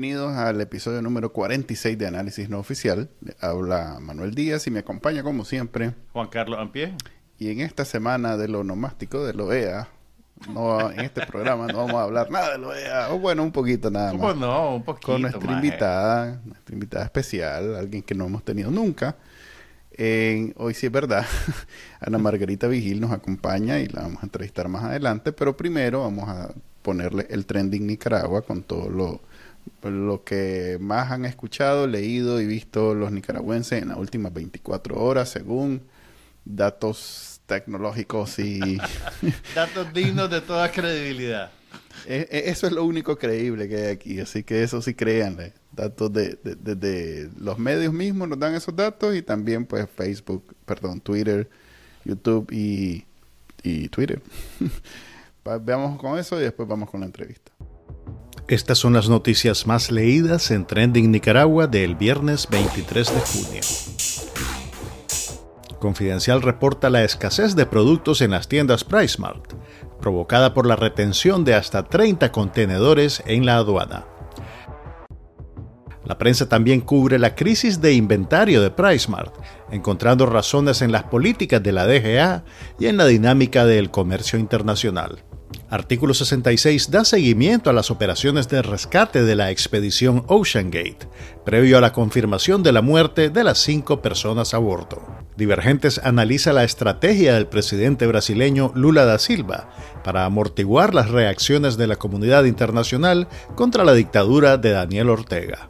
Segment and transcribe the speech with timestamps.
[0.00, 3.10] Bienvenidos al episodio número 46 de Análisis No Oficial.
[3.38, 6.94] Habla Manuel Díaz y me acompaña como siempre Juan Carlos Ampie.
[7.38, 9.88] Y en esta semana de lo nomástico de lo EA,
[10.48, 13.52] no, en este programa no vamos a hablar nada de lo EA, o bueno, un
[13.52, 14.34] poquito nada más.
[14.36, 19.16] no, un poquito Con nuestra invitada, nuestra invitada especial, alguien que no hemos tenido nunca.
[19.98, 21.26] hoy sí es verdad,
[22.00, 26.26] Ana Margarita Vigil nos acompaña y la vamos a entrevistar más adelante, pero primero vamos
[26.26, 29.20] a ponerle el trending Nicaragua con todo lo,
[29.82, 35.30] lo que más han escuchado, leído y visto los nicaragüenses en las últimas 24 horas,
[35.30, 35.82] según
[36.44, 38.78] datos tecnológicos y...
[39.54, 41.50] datos dignos de toda credibilidad.
[42.06, 45.52] E, e, eso es lo único creíble que hay aquí, así que eso sí créanle.
[45.72, 51.00] Datos de, de, los medios mismos nos dan esos datos y también pues Facebook, perdón,
[51.00, 51.48] Twitter,
[52.04, 53.04] YouTube y,
[53.62, 54.20] y Twitter.
[55.62, 57.50] Veamos con eso y después vamos con la entrevista.
[58.50, 63.60] Estas son las noticias más leídas en Trending Nicaragua del viernes 23 de junio.
[65.78, 69.52] Confidencial reporta la escasez de productos en las tiendas PriceMart,
[70.00, 74.06] provocada por la retención de hasta 30 contenedores en la aduana.
[76.04, 79.32] La prensa también cubre la crisis de inventario de PriceMart,
[79.70, 82.42] encontrando razones en las políticas de la DGA
[82.80, 85.22] y en la dinámica del comercio internacional.
[85.70, 91.08] Artículo 66 da seguimiento a las operaciones de rescate de la expedición Ocean Gate,
[91.44, 95.00] previo a la confirmación de la muerte de las cinco personas a bordo.
[95.36, 99.70] Divergentes analiza la estrategia del presidente brasileño Lula da Silva
[100.02, 105.68] para amortiguar las reacciones de la comunidad internacional contra la dictadura de Daniel Ortega.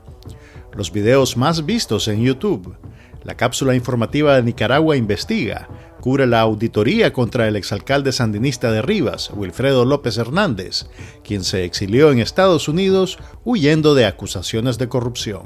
[0.72, 2.74] Los videos más vistos en YouTube.
[3.22, 5.68] La cápsula informativa de Nicaragua investiga
[6.00, 10.86] cubre la auditoría contra el exalcalde sandinista de Rivas, Wilfredo López Hernández,
[11.22, 15.42] quien se exilió en Estados Unidos huyendo de acusaciones de corrupción.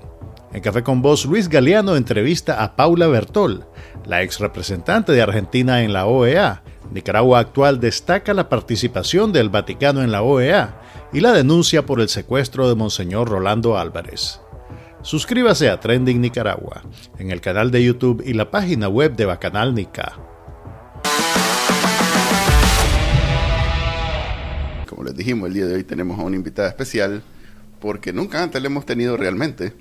[0.52, 3.66] En Café con Voz, Luis Galeano entrevista a Paula Bertol,
[4.06, 6.62] la ex representante de Argentina en la OEA.
[6.92, 10.80] Nicaragua actual destaca la participación del Vaticano en la OEA
[11.12, 14.40] y la denuncia por el secuestro de Monseñor Rolando Álvarez.
[15.02, 16.82] Suscríbase a Trending Nicaragua
[17.18, 20.33] en el canal de YouTube y la página web de Bacanal Nica.
[25.04, 27.22] Les dijimos, el día de hoy tenemos a una invitada especial
[27.78, 29.74] porque nunca antes la hemos tenido realmente.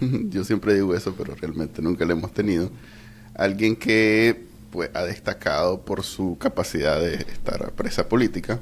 [0.00, 2.70] Yo siempre digo eso, pero realmente nunca la hemos tenido.
[3.34, 8.60] Alguien que pues, ha destacado por su capacidad de estar presa política,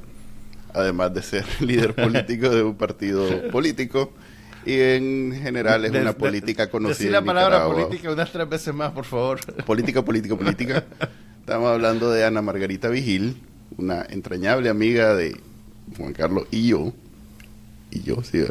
[0.73, 4.11] además de ser líder político de un partido político.
[4.65, 6.95] Y en general es una política conocida.
[6.95, 9.39] Decir la palabra política unas tres veces más, por favor.
[9.65, 10.83] Política, política, política.
[11.39, 13.41] Estamos hablando de Ana Margarita Vigil,
[13.77, 15.37] una entrañable amiga de
[15.97, 16.93] Juan Carlos y yo.
[17.91, 18.45] Y yo, sí.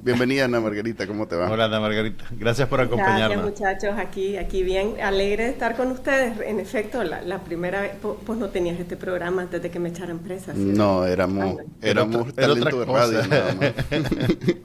[0.00, 1.50] Bienvenida Ana Margarita, ¿cómo te va?
[1.50, 3.44] Hola Ana Margarita, gracias por acompañarnos.
[3.44, 6.40] Gracias muchachos, aquí, aquí bien, alegre de estar con ustedes.
[6.40, 10.20] En efecto, la, primera vez, pues no tenías este programa antes de que me echaran
[10.20, 10.52] presa.
[10.54, 13.72] No, éramos, ah, éramos talento de radio nada más.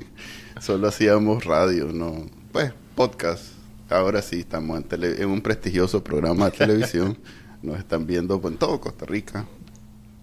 [0.63, 3.47] Solo hacíamos radio, no, pues podcast.
[3.89, 7.17] Ahora sí estamos en, en un prestigioso programa de televisión.
[7.61, 9.45] Nos están viendo en todo Costa Rica,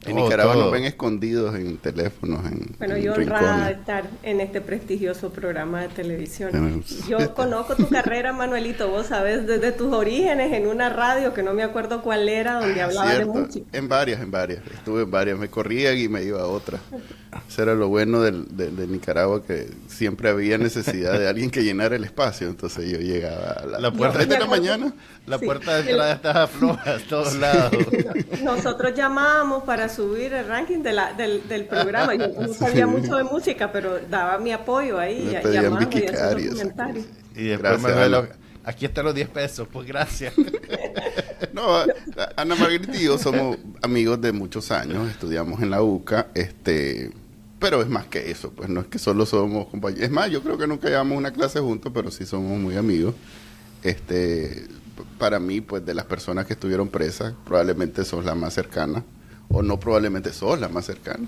[0.07, 4.61] en Nicaragua nos ven escondidos en teléfonos, en Bueno, yo honrada de estar en este
[4.61, 6.83] prestigioso programa de televisión.
[7.09, 11.53] yo conozco tu carrera, Manuelito, vos sabes, desde tus orígenes en una radio que no
[11.53, 13.67] me acuerdo cuál era, donde ah, hablaba de música.
[13.73, 14.63] En varias, en varias.
[14.73, 15.39] Estuve en varias.
[15.39, 16.79] Me corrían y me iba a otra.
[17.49, 22.05] Eso era lo bueno de, Nicaragua, que siempre había necesidad de alguien que llenara el
[22.05, 22.49] espacio.
[22.49, 24.93] Entonces yo llegaba a la, puerta de la mañana.
[25.27, 27.73] La puerta de entrada estaba floja a todos lados.
[28.43, 32.15] Nosotros llamábamos para subir el ranking de la, del, del, programa.
[32.15, 35.39] Yo no sabía mucho de música, pero daba mi apoyo ahí.
[35.43, 37.07] Me y, llamaba y hacía comentarios.
[37.37, 37.81] Y después
[38.65, 40.35] aquí están los 10 pesos, pues gracias.
[41.53, 41.63] no,
[42.37, 47.13] Ana Margarita y yo somos amigos de muchos años, estudiamos en la UCA, este,
[47.59, 50.05] pero es más que eso, pues no es que solo somos compañeros.
[50.05, 53.15] Es más, yo creo que nunca llevamos una clase juntos, pero sí somos muy amigos.
[53.83, 54.67] Este,
[55.19, 59.05] para mí, pues de las personas que estuvieron presas, probablemente sos la más cercana
[59.49, 61.27] o no probablemente sos la más cercana.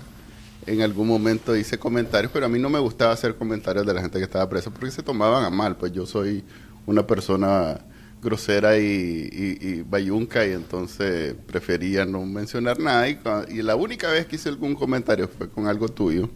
[0.65, 4.01] En algún momento hice comentarios, pero a mí no me gustaba hacer comentarios de la
[4.01, 6.43] gente que estaba presa porque se tomaban a mal, pues yo soy
[6.85, 7.81] una persona
[8.21, 14.25] grosera y, y, bayunca y entonces prefería no mencionar nada y, y, la única vez
[14.25, 16.29] que hice algún comentario fue con algo tuyo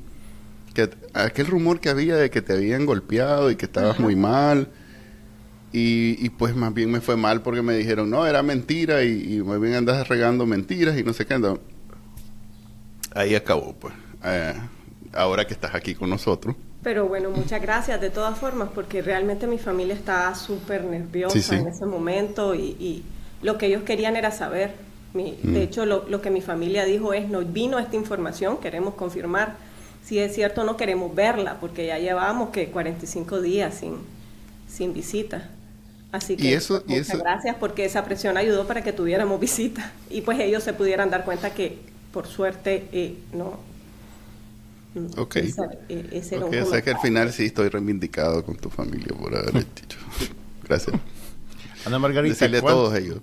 [0.74, 4.70] que aquel rumor que había de que te habían golpeado y que estabas muy mal
[5.78, 9.60] y, pues más bien me fue mal porque me dijeron no era mentira y, muy
[9.60, 11.38] bien andas regando mentiras y no sé qué
[13.14, 13.94] ahí acabó, pues.
[14.24, 14.54] Eh,
[15.14, 16.56] ahora que estás aquí con nosotros.
[16.84, 21.68] Pero bueno, muchas gracias de todas formas, porque realmente mi familia estaba súper nerviosa en
[21.68, 23.04] ese momento y,
[23.44, 24.72] lo que ellos querían era saber.
[25.14, 25.56] De mm.
[25.58, 29.56] hecho, lo, lo, que mi familia dijo es, nos vino esta información, queremos confirmar
[30.08, 33.96] si es cierto no queremos verla, porque ya llevamos que 45 días sin,
[34.70, 35.50] sin visita.
[36.12, 40.64] Así que muchas gracias porque esa presión ayudó para que tuviéramos visita y pues ellos
[40.64, 41.80] se pudieran dar cuenta que
[42.12, 43.60] por suerte eh, no.
[45.18, 45.36] Ok.
[45.36, 50.00] Eh, sé que al final sí estoy reivindicado con tu familia por haber dicho.
[50.68, 50.96] Gracias.
[51.86, 53.20] Ana Margarita, Decirle a todos ellos.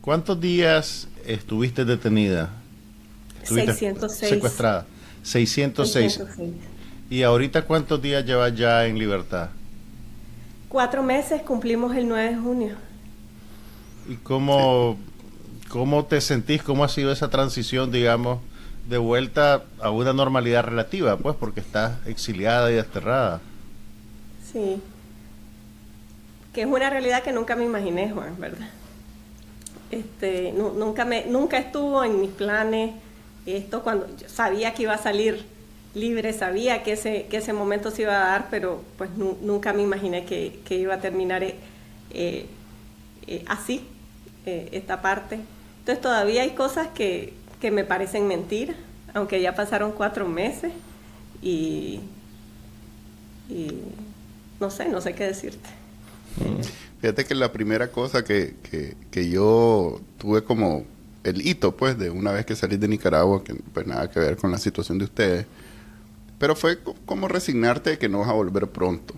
[0.00, 2.50] ¿Cuántos días estuviste detenida?
[3.42, 4.30] Estuviste 606.
[4.30, 4.86] Secuestrada.
[5.22, 6.20] 606.
[7.10, 9.50] ¿Y ahorita cuántos días llevas ya en libertad?
[10.70, 12.74] Cuatro meses, cumplimos el 9 de junio.
[14.08, 14.96] ¿Y cómo,
[15.68, 16.62] cómo te sentís?
[16.62, 18.38] ¿Cómo ha sido esa transición, digamos,
[18.88, 21.16] de vuelta a una normalidad relativa?
[21.16, 23.40] Pues porque estás exiliada y desterrada.
[24.52, 24.80] Sí.
[26.54, 28.68] Que es una realidad que nunca me imaginé, Juan, ¿verdad?
[29.90, 32.92] Este, nunca, me, nunca estuvo en mis planes
[33.44, 35.44] esto cuando yo sabía que iba a salir
[35.94, 39.82] libre, sabía que ese, que ese momento se iba a dar, pero pues nunca me
[39.82, 41.56] imaginé que, iba a terminar eh,
[42.12, 42.46] eh,
[43.26, 43.86] eh, así,
[44.46, 45.38] esta parte.
[45.80, 48.76] Entonces todavía hay cosas que, que me parecen mentiras,
[49.14, 50.72] aunque ya pasaron cuatro meses
[51.42, 52.00] y,
[54.60, 55.68] no sé, no sé qué decirte.
[57.00, 60.84] Fíjate que la primera cosa que, que, que yo tuve como
[61.24, 64.36] el hito, pues, de una vez que salí de Nicaragua, que pues nada que ver
[64.36, 65.46] con la situación de ustedes,
[66.40, 69.12] pero fue como resignarte de que no vas a volver pronto.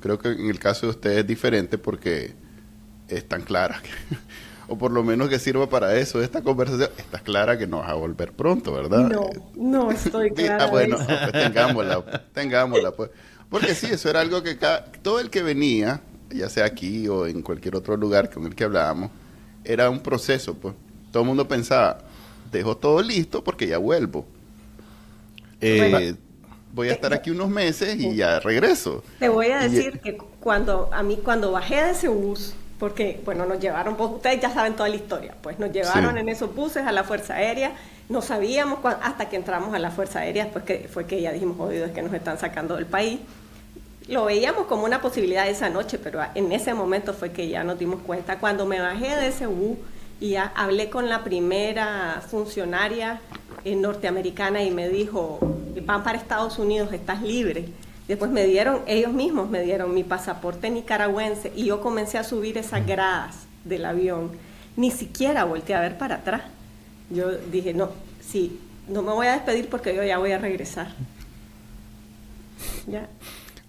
[0.00, 2.34] Creo que en el caso de ustedes es diferente porque
[3.06, 3.80] es tan clara,
[4.68, 7.90] o por lo menos que sirva para eso esta conversación, está clara que no vas
[7.90, 9.08] a volver pronto, ¿verdad?
[9.08, 10.64] No, no estoy clara.
[10.64, 13.10] ah, bueno, pues tengámosla, tengámosla, pues.
[13.48, 14.58] Porque sí, eso era algo que
[15.00, 18.64] todo el que venía, ya sea aquí o en cualquier otro lugar con el que
[18.64, 19.12] hablábamos,
[19.62, 20.74] era un proceso, pues
[21.12, 21.98] todo el mundo pensaba,
[22.50, 24.26] dejo todo listo porque ya vuelvo.
[25.60, 26.16] Eh,
[26.78, 29.02] voy a estar aquí unos meses y ya regreso.
[29.18, 33.46] Te voy a decir que cuando a mí cuando bajé de ese bus, porque bueno,
[33.46, 36.86] nos llevaron, pues, ustedes ya saben toda la historia, pues nos llevaron en esos buses
[36.86, 37.72] a la Fuerza Aérea,
[38.08, 41.56] no sabíamos hasta que entramos a la Fuerza Aérea, pues que fue que ya dijimos,
[41.56, 43.18] jodido, es que nos están sacando del país.
[44.06, 47.78] Lo veíamos como una posibilidad esa noche, pero en ese momento fue que ya nos
[47.78, 48.38] dimos cuenta.
[48.38, 49.76] Cuando me bajé de ese bus,
[50.20, 53.20] y hablé con la primera funcionaria
[53.64, 55.38] norteamericana y me dijo,
[55.84, 57.66] van para Estados Unidos, estás libre.
[58.06, 62.56] Después me dieron, ellos mismos me dieron mi pasaporte nicaragüense y yo comencé a subir
[62.56, 64.30] esas gradas del avión.
[64.76, 66.42] Ni siquiera volteé a ver para atrás.
[67.10, 67.90] Yo dije, no,
[68.20, 68.58] sí,
[68.88, 70.94] no me voy a despedir porque yo ya voy a regresar.
[72.86, 73.08] Ya.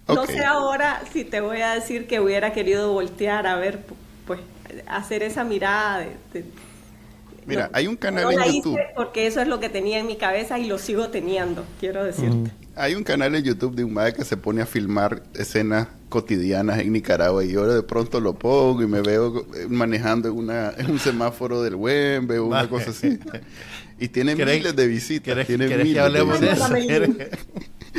[0.08, 3.84] No sé ahora si te voy a decir que hubiera querido voltear a ver,
[4.26, 4.40] pues
[4.86, 5.98] hacer esa mirada
[6.32, 6.44] de...
[7.50, 8.78] Mira, hay un canal en YouTube.
[8.94, 12.50] Porque eso es lo que tenía en mi cabeza y lo sigo teniendo, quiero decirte.
[12.76, 16.80] Hay un canal en YouTube de un madre que se pone a filmar escenas cotidianas
[16.80, 20.90] en Nicaragua y yo de pronto lo pongo y me veo manejando en, una, en
[20.90, 23.18] un semáforo del Wembe o una cosa así.
[23.98, 25.46] Y tiene miles de visitas.
[25.46, 26.66] Tiene miles que hablemos de, eso?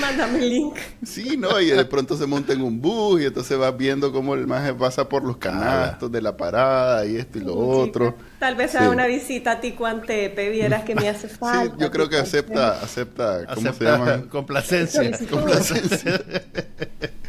[0.02, 0.76] Mándame el link.
[1.04, 4.34] Sí, no, y de pronto se monta en un bus y entonces vas viendo cómo
[4.34, 8.16] el maje pasa por los canastos de la parada y esto y lo otro.
[8.40, 11.76] Tal vez sea una visita a Ticuantepe, vieras que me hace falta.
[11.76, 14.24] Sí, yo creo que acepta, acepta, ¿cómo se llama?
[14.30, 15.12] Complacencia.
[15.30, 16.22] Complacencia.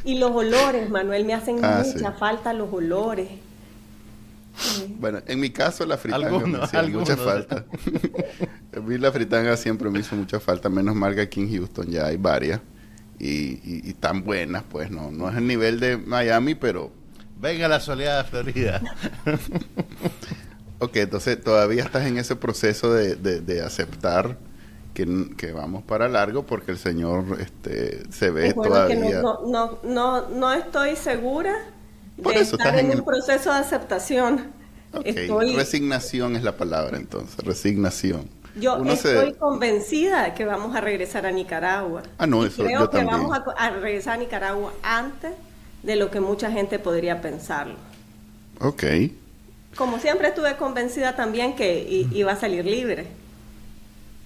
[0.04, 3.28] Y los olores, Manuel, me hacen ah, mucha falta los olores.
[4.98, 7.64] Bueno, en mi caso la fritanga me hacía mucha falta.
[8.76, 11.86] a mí la fritanga siempre me hizo mucha falta, menos mal que aquí en Houston
[11.86, 12.60] ya hay varias
[13.18, 16.90] y, y, tan buenas, pues no, no es el nivel de Miami, pero...
[17.40, 18.80] Venga la soleada Florida.
[20.80, 24.38] ok, entonces todavía estás en ese proceso de, de, aceptar
[24.92, 29.22] que, que, vamos para largo porque el Señor este, se ve todavía...
[29.22, 31.54] no, no, no, no estoy segura
[32.20, 34.52] por eso estar en, un proceso de aceptación.
[35.56, 38.28] Resignación es la palabra entonces, resignación.
[38.54, 42.02] Yo estoy convencida de que vamos a regresar a Nicaragua.
[42.18, 45.32] Ah, no, eso creo que vamos a, regresar a Nicaragua antes
[45.82, 47.76] de lo que mucha gente podría pensarlo.
[48.60, 48.84] Ok.
[49.74, 53.06] Como siempre estuve convencida también que iba a salir libre.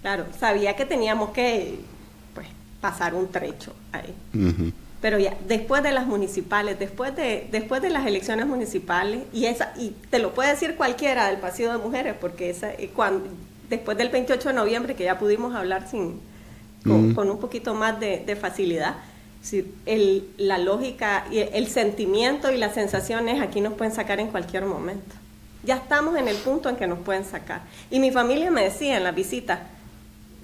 [0.03, 1.79] Claro, sabía que teníamos que
[2.35, 2.49] pues,
[2.81, 4.13] pasar un trecho ahí
[5.07, 9.73] pero ya después de las municipales, después de después de las elecciones municipales y esa
[9.79, 13.25] y te lo puede decir cualquiera del pasillo de mujeres porque esa eh, cuando
[13.71, 16.19] después del 28 de noviembre que ya pudimos hablar sin
[16.83, 17.31] con, mm.
[17.31, 18.97] un poquito más de, facilidad
[19.87, 24.65] el, la lógica, y el sentimiento y las sensaciones aquí nos pueden sacar en cualquier
[24.67, 25.15] momento.
[25.63, 27.61] Ya estamos en el punto en que nos pueden sacar.
[27.93, 29.69] Y mi familia me decía en la visita,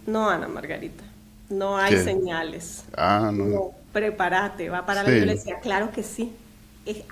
[0.06, 1.02] no, Ana Margarita,
[1.50, 2.84] no hay señales.
[2.96, 3.81] Ah, no.
[3.92, 5.60] Prepárate, va para la iglesia.
[5.60, 6.32] Claro que sí.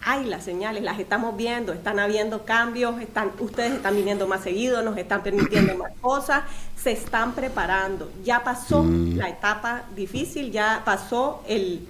[0.03, 4.83] hay las señales, las estamos viendo, están habiendo cambios, están, ustedes están viniendo más seguido,
[4.83, 6.45] nos están permitiendo más cosas,
[6.77, 8.11] se están preparando.
[8.25, 9.17] Ya pasó mm.
[9.17, 11.87] la etapa difícil, ya pasó el,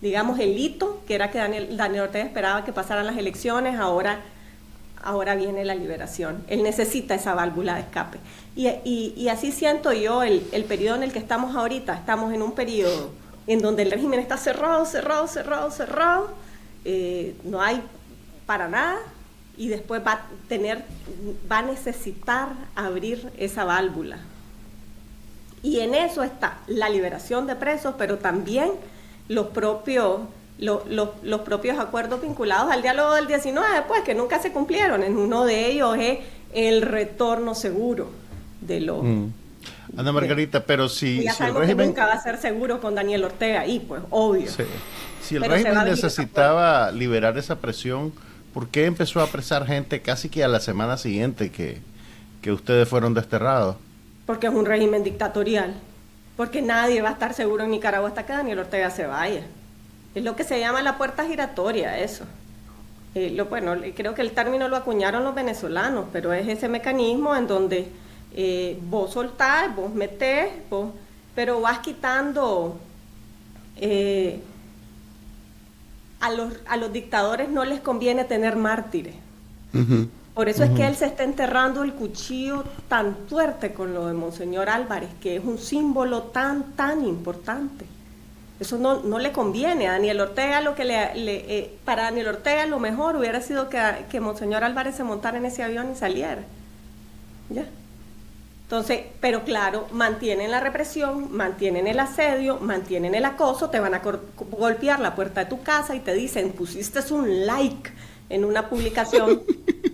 [0.00, 4.20] digamos, el hito, que era que Daniel, Daniel Ortega esperaba que pasaran las elecciones, ahora
[5.04, 6.42] ahora viene la liberación.
[6.48, 8.18] Él necesita esa válvula de escape.
[8.56, 11.94] Y, así siento yo el, periodo en el que estamos ahorita.
[11.94, 13.10] Estamos en un periodo
[13.46, 16.30] en donde el régimen está cerrado, cerrado, cerrado, cerrado.
[16.84, 17.82] Eh, no hay
[18.46, 18.98] para nada.
[19.56, 20.84] Y después va a tener,
[21.50, 24.18] va a necesitar abrir esa válvula.
[25.62, 28.72] Y en eso está la liberación de presos, pero también
[29.28, 30.20] los propios
[30.56, 35.02] los propios acuerdos vinculados al diálogo del 19, pues que nunca se cumplieron.
[35.02, 36.20] En uno de ellos es
[36.52, 38.10] el retorno seguro
[38.60, 39.02] de los...
[39.02, 39.26] Mm.
[39.96, 41.88] Ana Margarita, pero si, ya si el régimen...
[41.88, 44.50] nunca va a ser seguro con Daniel Ortega ahí, pues obvio.
[45.22, 48.12] Si el régimen necesitaba liberar esa presión,
[48.52, 51.80] ¿por qué empezó a apresar gente casi que a la semana siguiente que,
[52.42, 53.76] que ustedes fueron desterrados?
[54.26, 55.74] Porque es un régimen dictatorial.
[56.36, 59.42] Porque nadie va a estar seguro en Nicaragua hasta que Daniel Ortega se vaya.
[60.14, 62.24] Es lo que se llama la puerta giratoria, eso.
[63.14, 67.36] Eh, lo, bueno, creo que el término lo acuñaron los venezolanos, pero es ese mecanismo
[67.36, 67.88] en donde
[68.34, 70.90] eh, vos soltás, vos metés, vos,
[71.34, 72.78] pero vas quitando...
[73.76, 74.40] Eh,
[76.24, 79.14] a, los, a los dictadores no les conviene tener mártires.
[80.34, 84.14] Por eso es que él se está enterrando el cuchillo tan fuerte con lo de
[84.14, 87.84] Monseñor Álvarez, que es un símbolo tan, tan importante.
[88.58, 90.60] Eso no, no le conviene a Daniel Ortega.
[90.60, 93.78] Lo que le, eh, para Daniel Ortega lo mejor hubiera sido que,
[94.10, 96.42] que Monseñor Álvarez se montara en ese avión y saliera.
[97.50, 97.66] ¿Ya?
[98.64, 104.00] Entonces, pero claro, mantienen la represión, mantienen el asedio, mantienen el acoso, te van a
[104.50, 107.92] golpear la puerta de tu casa y te dicen, pusiste un like
[108.30, 109.42] en una publicación,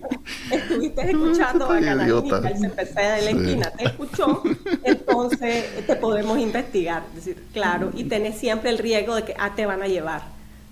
[0.53, 4.43] estuviste escuchando a Canal el CPC de la esquina, te escuchó,
[4.85, 7.03] entonces te podemos investigar.
[7.09, 10.23] Es decir, claro, y tenés siempre el riesgo de que ah, te van a llevar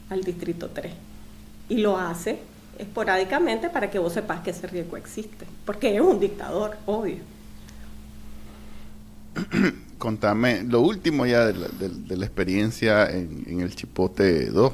[0.09, 0.93] al distrito 3.
[1.69, 2.39] Y lo hace
[2.79, 7.17] esporádicamente para que vos sepas que ese riesgo existe, porque es un dictador, obvio.
[9.99, 14.73] Contame lo último ya de la, experiencia en, el Chipote 2,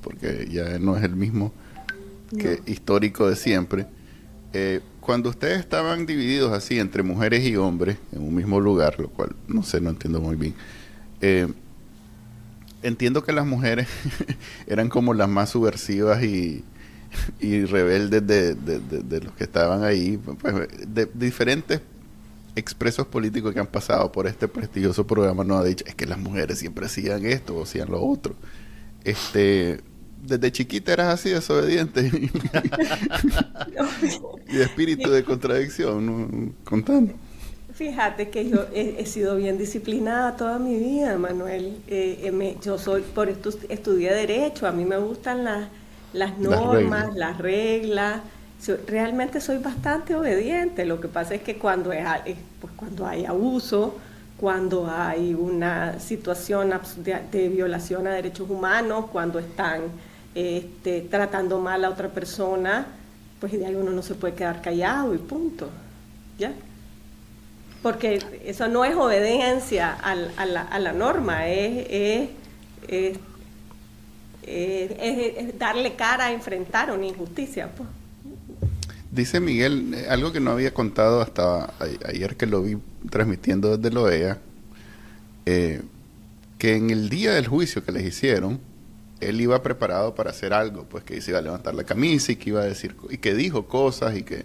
[0.00, 1.52] porque ya no es el mismo
[2.38, 3.86] que histórico de siempre.
[4.52, 9.08] Eh, cuando ustedes estaban divididos así entre mujeres y hombres en un mismo lugar, lo
[9.08, 10.54] cual no sé, no entiendo muy bien,
[11.20, 11.48] eh,
[12.82, 13.88] entiendo que las mujeres
[14.66, 16.64] eran como las más subversivas y,
[17.40, 21.80] y rebeldes de, de, los que estaban ahí, pues, de, diferentes
[22.56, 26.18] expresos políticos que han pasado por este prestigioso programa nos ha dicho es que las
[26.18, 28.34] mujeres siempre hacían esto o hacían lo otro.
[29.04, 29.80] Este,
[30.22, 32.02] desde chiquita eras así, desobediente.
[34.48, 37.14] y de espíritu de contradicción, contando.
[37.80, 41.78] Fíjate que yo he, sido bien disciplinada toda mi vida, Manuel.
[41.88, 45.68] Eh, eh, yo soy, por esto estudié Derecho, a mí me gustan las,
[46.12, 48.20] las normas, las reglas.
[48.86, 50.84] Realmente soy bastante obediente.
[50.84, 52.04] Lo que pasa es que cuando, es,
[52.60, 53.96] pues cuando hay abuso,
[54.36, 56.72] cuando hay una situación
[57.32, 59.82] de violación a derechos humanos, cuando están
[60.34, 62.86] este, tratando mal a otra persona,
[63.38, 65.68] pues de ahí uno no se puede quedar callado y punto.
[66.38, 66.52] ¿Ya?
[67.82, 72.28] Porque eso no es obediencia a, la, norma, es,
[75.58, 77.70] darle cara a enfrentar una injusticia.
[77.74, 77.88] Pues.
[79.10, 81.74] Dice Miguel, eh, algo que no había contado hasta
[82.06, 82.78] ayer que lo vi
[83.10, 84.38] transmitiendo desde Loea,
[85.46, 85.82] eh,
[86.58, 88.60] que en el día del juicio que les hicieron,
[89.20, 92.36] él iba preparado para hacer algo, pues que se iba a levantar la camisa y
[92.36, 94.44] que iba a decir, y que dijo cosas y que...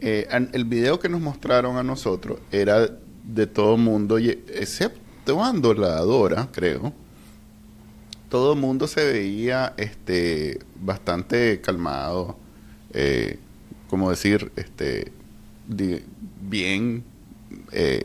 [0.00, 2.90] Eh, el video que nos mostraron a nosotros era
[3.24, 6.92] de todo mundo, exceptuando la Dora, creo,
[8.28, 12.36] todo el mundo se veía este, bastante calmado,
[12.92, 13.38] eh,
[13.94, 15.12] como decir, este,
[15.68, 17.04] bien,
[17.70, 18.02] eh,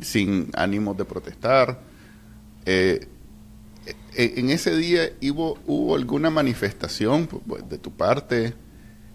[0.00, 1.78] sin ánimos de protestar.
[2.64, 3.06] Eh,
[4.16, 8.54] eh, en ese día hubo, hubo alguna manifestación pues, de tu parte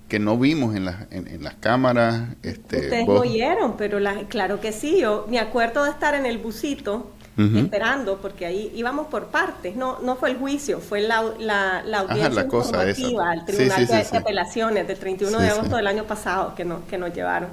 [0.08, 2.36] que no vimos en, en, las cámaras.
[2.44, 3.98] Este, Ustedes no oyeron, pero
[4.30, 5.00] claro que sí.
[5.02, 10.00] Yo me acuerdo de estar en el busito esperando, porque ahí íbamos por partes, no,
[10.00, 14.18] no fue el juicio, fue la, la, la audiencia la cosa informativa al Tribunal de,
[14.18, 17.50] Apelaciones del 31 de agosto del año pasado que, no, que nos llevaron.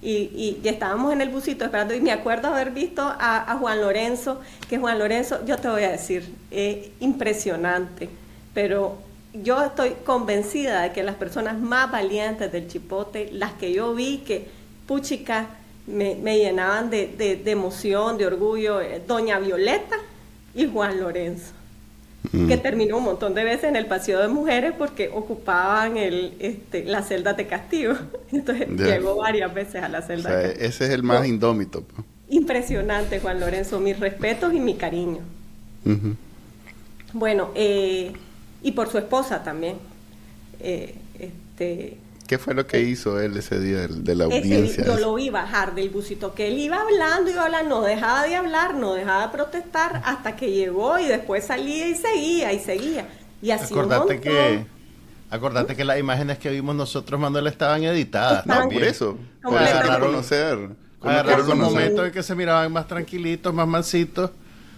[0.00, 4.40] Y, y, estábamos en el busito esperando y me acuerdo haber visto a, Juan Lorenzo,
[4.68, 8.08] que Juan Lorenzo, yo te voy a decir, es impresionante,
[8.54, 8.96] pero
[9.34, 14.18] yo estoy convencida de que las personas más valientes del Chipote, las que yo vi
[14.18, 14.48] que,
[14.86, 15.48] puchica,
[15.88, 19.96] me, llenaban de, emoción, de orgullo, eh, doña Violeta
[20.54, 21.52] y Juan Lorenzo,
[22.30, 22.60] que mm.
[22.60, 27.08] terminó un montón de veces en el pasillo de mujeres porque ocupaban el, este, las
[27.08, 27.94] celdas de castigo.
[28.32, 30.68] Entonces llegó varias veces a la celda de castigo.
[30.68, 31.84] Ese es el más indómito.
[32.28, 35.20] Impresionante, Juan Lorenzo, mis respetos y mi cariño.
[37.14, 38.12] Bueno, eh,
[38.62, 39.76] y por su esposa también.
[40.60, 41.96] Eh, este,
[42.28, 44.84] ¿Qué fue lo que hizo él ese día de, la audiencia?
[44.84, 48.36] yo lo vi bajar del busito, que él iba hablando, iba hablando, no dejaba de
[48.36, 53.08] hablar, no dejaba de protestar hasta que llegó y después salía y seguía y seguía.
[53.40, 54.66] Y así acordate que
[55.30, 58.46] Acordate que las imágenes que vimos nosotros, Manuel, estaban editadas.
[58.46, 59.18] no, por eso.
[59.42, 60.70] Para conocer.
[61.00, 64.30] Agarraron un momento en que se miraban más tranquilitos, más mansitos.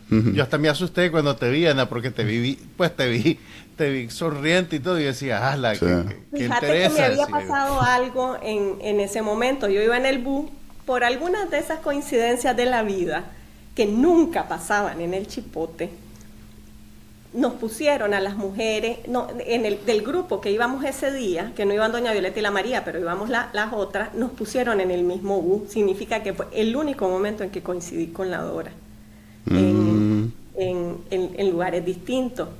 [0.08, 3.38] Yo hasta me asusté cuando te vi, Ana, porque te vi, pues te vi
[3.80, 7.80] te vi sonriente y todo, y decía, ah, la que, Fíjate que me había pasado
[7.80, 9.70] algo en, en ese momento.
[9.70, 10.50] Yo iba en el bus
[10.84, 13.24] por algunas de esas coincidencias de la vida
[13.74, 15.88] que nunca pasaban en el chipote.
[17.32, 21.64] Nos pusieron a las mujeres, no, en el del grupo que íbamos ese día, que
[21.64, 25.04] no iban Doña Violeta y la María, pero íbamos las otras, nos pusieron en el
[25.04, 25.70] mismo bus.
[25.70, 28.72] Significa que fue el único momento en que coincidí con la Dora.
[29.46, 30.32] en, mm.
[30.58, 32.50] en lugares distintos.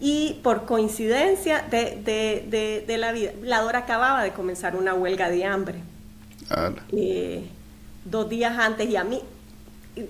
[0.00, 5.80] Y por coincidencia de, la vida, la Dora acababa de comenzar una huelga de hambre.
[6.90, 7.46] Eh,
[8.04, 9.20] dos días antes y a mí,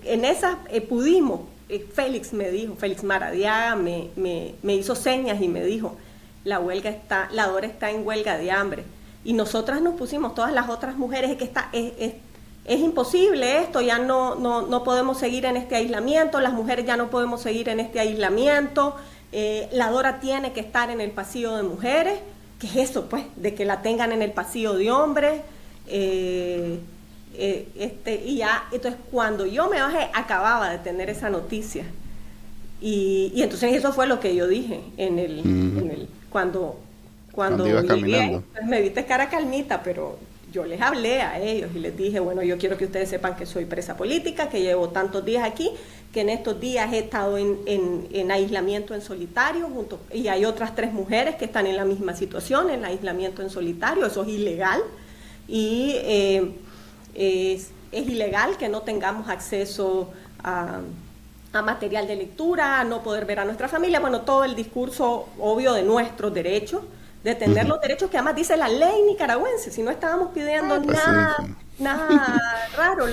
[0.05, 5.49] en esa eh, pudimos, eh, Félix me dijo, Félix Maradiaga me, me, hizo señas y
[5.49, 5.97] me dijo,
[6.45, 8.85] la huelga está, la Dora está en huelga de hambre.
[9.25, 12.15] Y nosotras nos pusimos, todas las otras mujeres, es que está, es, es,
[12.65, 16.97] es imposible esto, ya no, no, no podemos seguir en este aislamiento, las mujeres ya
[16.97, 18.97] no podemos seguir en este aislamiento,
[19.33, 22.19] eh, la Dora tiene que estar en el pasillo de mujeres,
[22.59, 23.09] ¿qué es eso?
[23.09, 25.41] Pues, de que la tengan en el pasillo de hombres.
[25.87, 26.79] Eh,
[27.35, 31.85] eh, este, y ya, entonces cuando yo me bajé, acababa de tener esa noticia.
[32.81, 36.79] Y, entonces eso fue lo que yo dije en el, cuando,
[37.33, 40.19] cuando, llegué, pues, me viste cara calmita, pero
[40.53, 43.47] yo les hablé a ellos y les dije, bueno, yo quiero que ustedes sepan que
[43.47, 45.71] soy presa política, que llevo tantos días aquí,
[46.13, 50.93] que en estos días he estado en, aislamiento en solitario, junto, y hay otras tres
[50.93, 54.83] mujeres que están en la misma situación, en aislamiento en solitario, eso es ilegal,
[55.47, 56.53] y eh,
[57.15, 60.11] es, ilegal que no tengamos acceso
[60.43, 60.81] a,
[61.53, 65.29] a material de lectura, a no poder ver a nuestra familia, bueno, todo el discurso
[65.39, 66.83] obvio de nuestros derechos
[67.23, 70.81] de tener los derechos que además dice la ley nicaragüense, si no estábamos pidiendo ah,
[70.83, 71.37] pues nada,
[71.79, 73.05] nada raro,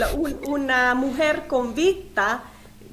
[0.48, 2.42] una mujer convicta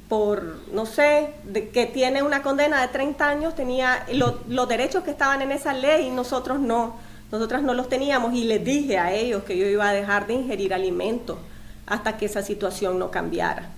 [0.08, 5.10] por, no sé, de, que tiene una condena de 30 años, tenía los derechos que
[5.10, 6.96] estaban en esa ley y nosotros no,
[7.32, 10.34] nosotras no los teníamos y les dije a ellos que yo iba a dejar de
[10.34, 11.38] ingerir alimentos
[11.86, 13.70] hasta que esa situación no cambiara.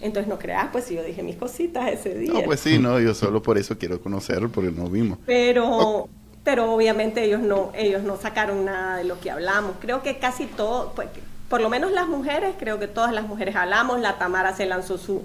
[0.00, 2.32] Entonces no creas, pues yo dije mis cositas ese día.
[2.32, 5.18] No, pues sí, no, yo solo por eso quiero conocer, porque no vimos.
[5.26, 6.08] Pero,
[6.44, 9.72] pero obviamente ellos no, ellos no sacaron nada de lo que hablamos.
[9.80, 11.08] Creo que casi todo, pues,
[11.48, 14.98] por lo menos las mujeres, creo que todas las mujeres hablamos, la Tamara se lanzó
[14.98, 15.22] su,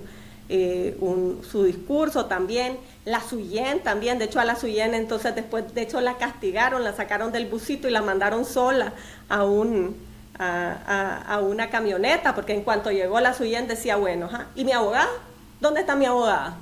[0.49, 0.97] eh,
[1.49, 5.99] su discurso también, la Suyen también, de hecho a la Suyen entonces después, de hecho
[6.01, 8.93] la castigaron, la sacaron del busito y la mandaron sola
[9.29, 10.13] a un...
[10.39, 15.07] A, una camioneta, porque en cuanto llegó la Suyen decía, bueno, ¿y mi abogada?
[15.61, 16.55] ¿Dónde está mi abogada?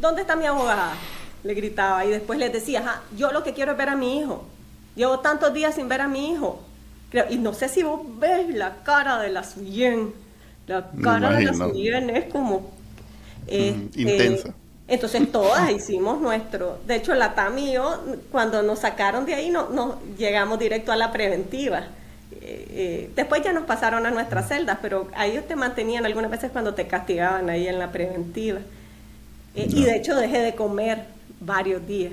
[0.00, 0.94] ¿Dónde está mi abogada?
[1.42, 4.44] le gritaba y después les decía, yo lo que quiero es ver a mi hijo.
[4.96, 6.60] Llevo tantos días sin ver a mi hijo.
[7.30, 10.12] Y no sé si vos ves la cara de la Suyen.
[10.66, 12.70] La cara de la Suyen es como...
[13.46, 14.54] Este, intensa.
[14.88, 16.78] Entonces todas hicimos nuestro.
[16.86, 20.90] De hecho, la TAMI y yo, cuando nos sacaron de ahí, no, no llegamos directo
[20.92, 21.84] a la preventiva.
[22.32, 26.50] Eh, eh, después ya nos pasaron a nuestras celdas, pero ahí te mantenían algunas veces
[26.50, 28.60] cuando te castigaban ahí en la preventiva.
[29.54, 31.04] Eh, y de hecho dejé de comer
[31.40, 32.12] varios días,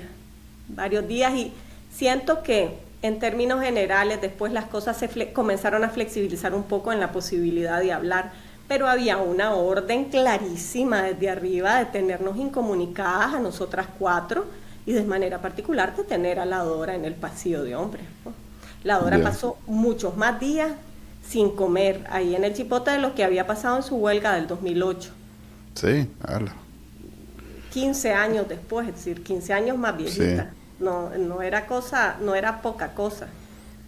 [0.68, 1.52] varios días y
[1.90, 7.00] siento que en términos generales después las cosas se comenzaron a flexibilizar un poco en
[7.00, 8.32] la posibilidad de hablar,
[8.68, 14.46] pero había una orden clarísima desde arriba de tenernos incomunicadas a nosotras cuatro
[14.84, 18.04] y de manera particular de tener a la Dora en el pasillo de hombres.
[18.84, 20.72] La Dora pasó muchos más días
[21.28, 24.46] sin comer ahí en el chipote de lo que había pasado en su huelga del
[24.46, 25.10] 2008.
[25.74, 26.54] Sí, ala.
[27.72, 30.52] 15 años después, es decir, 15 años más viejita.
[30.78, 33.28] No, no era cosa, no era poca cosa.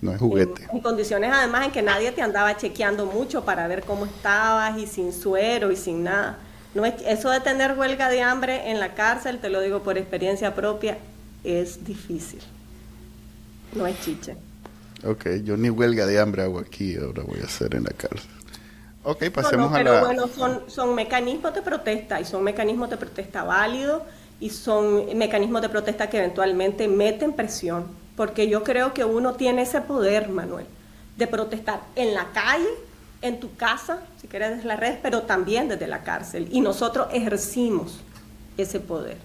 [0.00, 0.66] No es juguete.
[0.72, 4.86] En, condiciones además en que nadie te andaba chequeando mucho para ver cómo estabas y
[4.86, 6.38] sin suero y sin nada.
[6.74, 9.98] No es, eso de tener huelga de hambre en la cárcel, te lo digo por
[9.98, 10.98] experiencia propia,
[11.42, 12.40] es difícil.
[13.74, 14.36] No es chiche.
[15.04, 18.30] Ok, yo ni huelga de hambre hago aquí, ahora voy a hacer en la cárcel.
[19.04, 19.90] Ok, pasemos a la...
[19.90, 24.02] Pero bueno, son, son mecanismos de protesta y son mecanismos de protesta válidos
[24.40, 29.62] y son mecanismos de protesta que eventualmente meten presión, porque yo creo que uno tiene
[29.62, 30.66] ese poder, Manuel,
[31.16, 32.68] de protestar en la calle,
[33.20, 36.48] en tu casa, si quieres desde las redes, pero también desde la cárcel.
[36.52, 37.98] Y nosotros ejercimos
[38.56, 39.16] ese poder,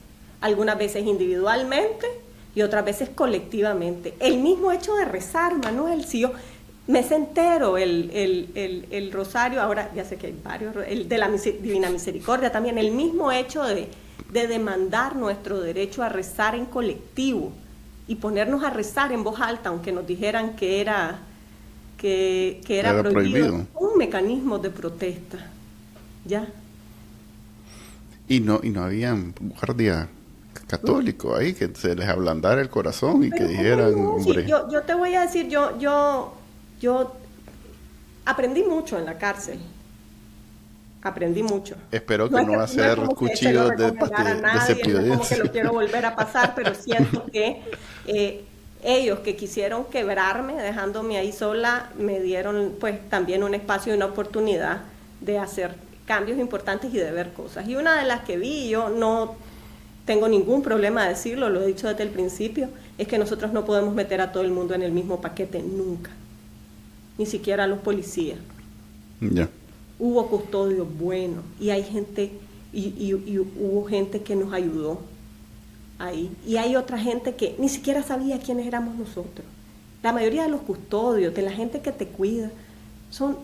[0.41, 2.07] algunas veces individualmente
[2.55, 4.15] y otras veces colectivamente.
[4.19, 6.31] El mismo hecho de rezar, Manuel, si yo
[6.87, 11.29] mes entero el, el, el, rosario, ahora ya sé que hay varios, el de la
[11.29, 13.87] Divina Misericordia también, el mismo hecho de,
[14.33, 17.51] de, demandar nuestro derecho a rezar en colectivo
[18.07, 21.19] y ponernos a rezar en voz alta, aunque nos dijeran que era,
[21.97, 25.37] que, era, prohibido, un mecanismo de protesta.
[26.25, 26.47] ¿Ya?
[28.27, 30.09] Y no, y no había guardia
[30.67, 34.45] católico ahí que se les ablandara el corazón y que dijeran, hombre.
[34.47, 36.33] yo, yo te voy a decir, yo, yo
[36.83, 37.15] yo
[38.25, 39.57] aprendí mucho en la cárcel.
[41.03, 41.75] Aprendí mucho.
[41.91, 46.05] Espero que no, va a ser cuchillo de, de, de como que lo quiero volver
[46.05, 47.61] a pasar, pero siento que
[48.07, 48.45] eh,
[48.83, 54.05] ellos que quisieron quebrarme, dejándome ahí sola, me dieron pues también un espacio y una
[54.05, 54.81] oportunidad
[55.19, 57.67] de hacer cambios importantes y de ver cosas.
[57.67, 59.35] Y una de las que vi, yo no
[60.05, 63.65] tengo ningún problema de decirlo, lo he dicho desde el principio, es que nosotros no
[63.65, 66.11] podemos meter a todo el mundo en el mismo paquete nunca
[67.17, 68.39] ni siquiera los policías.
[69.21, 69.49] Ya.
[70.03, 72.29] Hubo custodios buenos y hay gente,
[72.73, 74.99] y, hubo gente que nos ayudó
[75.97, 76.29] ahí.
[76.45, 79.47] Y hay otra gente que ni siquiera sabía quiénes éramos nosotros.
[80.01, 82.51] La mayoría de los custodios, de la gente que te cuida,
[83.09, 83.37] son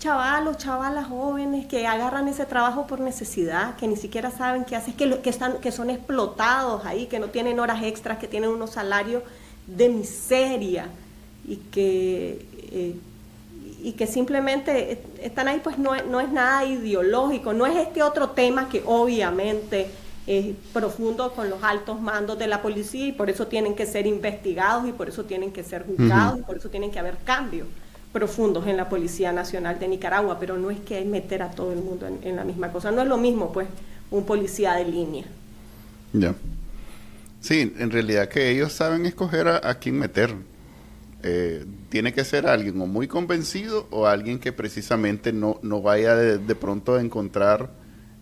[0.00, 4.94] chavalos, chavalas jóvenes que agarran ese trabajo por necesidad, que ni siquiera saben qué hacer,
[4.94, 8.70] que, que, están, que son explotados ahí, que no tienen horas extras, que tienen unos
[8.70, 9.22] salarios
[9.68, 10.88] de miseria
[11.46, 12.96] y que, eh,
[13.82, 18.30] y que simplemente están ahí, pues no, no es nada ideológico, no es este otro
[18.30, 19.88] tema que obviamente
[20.26, 24.06] es profundo con los altos mandos de la policía y por eso tienen que ser
[24.06, 27.66] investigados y por eso tienen que ser juzgados y por eso tienen que haber cambios
[28.12, 31.78] profundos en la Policía Nacional de Nicaragua, pero no es que meter a todo el
[31.78, 33.68] mundo en, en la misma cosa, no es lo mismo pues
[34.10, 35.24] un policía de línea.
[36.12, 36.34] Ya.
[37.40, 40.34] Sí, en realidad que ellos saben escoger a, a quién meter.
[41.22, 46.14] Eh, tiene que ser alguien o muy convencido o alguien que precisamente no, no vaya
[46.14, 47.70] de, pronto a encontrar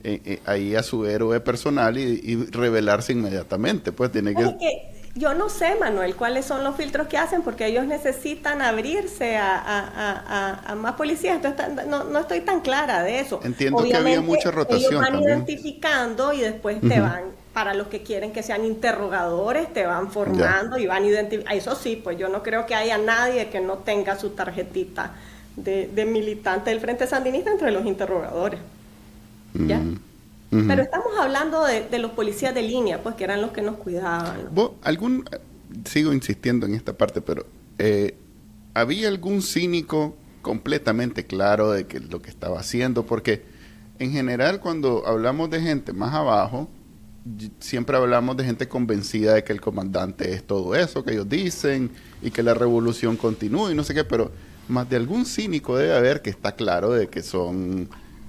[0.03, 3.93] eh, eh, ahí a su héroe personal y, revelarse inmediatamente.
[3.93, 4.97] Pues tiene que...
[5.15, 10.75] Yo no sé, Manuel, cuáles son los filtros que hacen, porque ellos necesitan abrirse a,
[10.77, 11.37] más policías.
[11.37, 13.41] Entonces, no, no, estoy tan clara de eso.
[13.43, 14.93] Entiendo que había mucha rotación.
[14.93, 17.25] Ellos van identificando y después te van
[17.57, 21.59] para los que quieren que sean interrogadores, te van formando y van identificando.
[21.59, 25.15] Eso sí, pues yo no creo que haya nadie que no tenga su tarjetita
[25.57, 28.61] de, militante del Frente Sandinista entre los interrogadores.
[29.55, 29.81] ¿Ya?
[30.51, 34.51] Pero estamos hablando de, los policías de línea, pues que eran los que nos cuidaban.
[34.83, 35.25] algún,
[35.87, 37.47] sigo insistiendo en esta parte, pero
[37.79, 38.19] eh,
[38.75, 43.07] ¿había algún cínico completamente claro de que lo que estaba haciendo?
[43.07, 43.45] Porque
[43.99, 46.69] en general cuando hablamos de gente más abajo,
[47.59, 51.91] siempre hablamos de gente convencida de que el comandante es todo eso que ellos dicen
[52.23, 54.31] y que la revolución continúa y no sé qué, pero
[54.69, 57.89] más de algún cínico debe haber que está claro de que son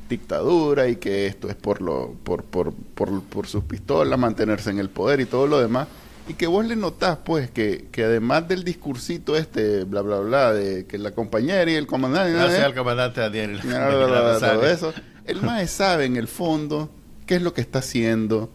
[0.10, 4.80] dictadura y que esto es por lo por, por, por, por sus pistolas, mantenerse en
[4.80, 5.88] el poder y todo lo demás.
[6.30, 10.54] Y que vos le notás, pues, que, que además del discursito este, bla, bla, bla,
[10.54, 12.34] de que la compañera y el comandante...
[12.34, 13.62] No sea el comandante Daniel.
[13.62, 14.94] todo eso.
[15.24, 16.90] El más sabe en el fondo
[17.26, 18.50] qué es lo que está haciendo,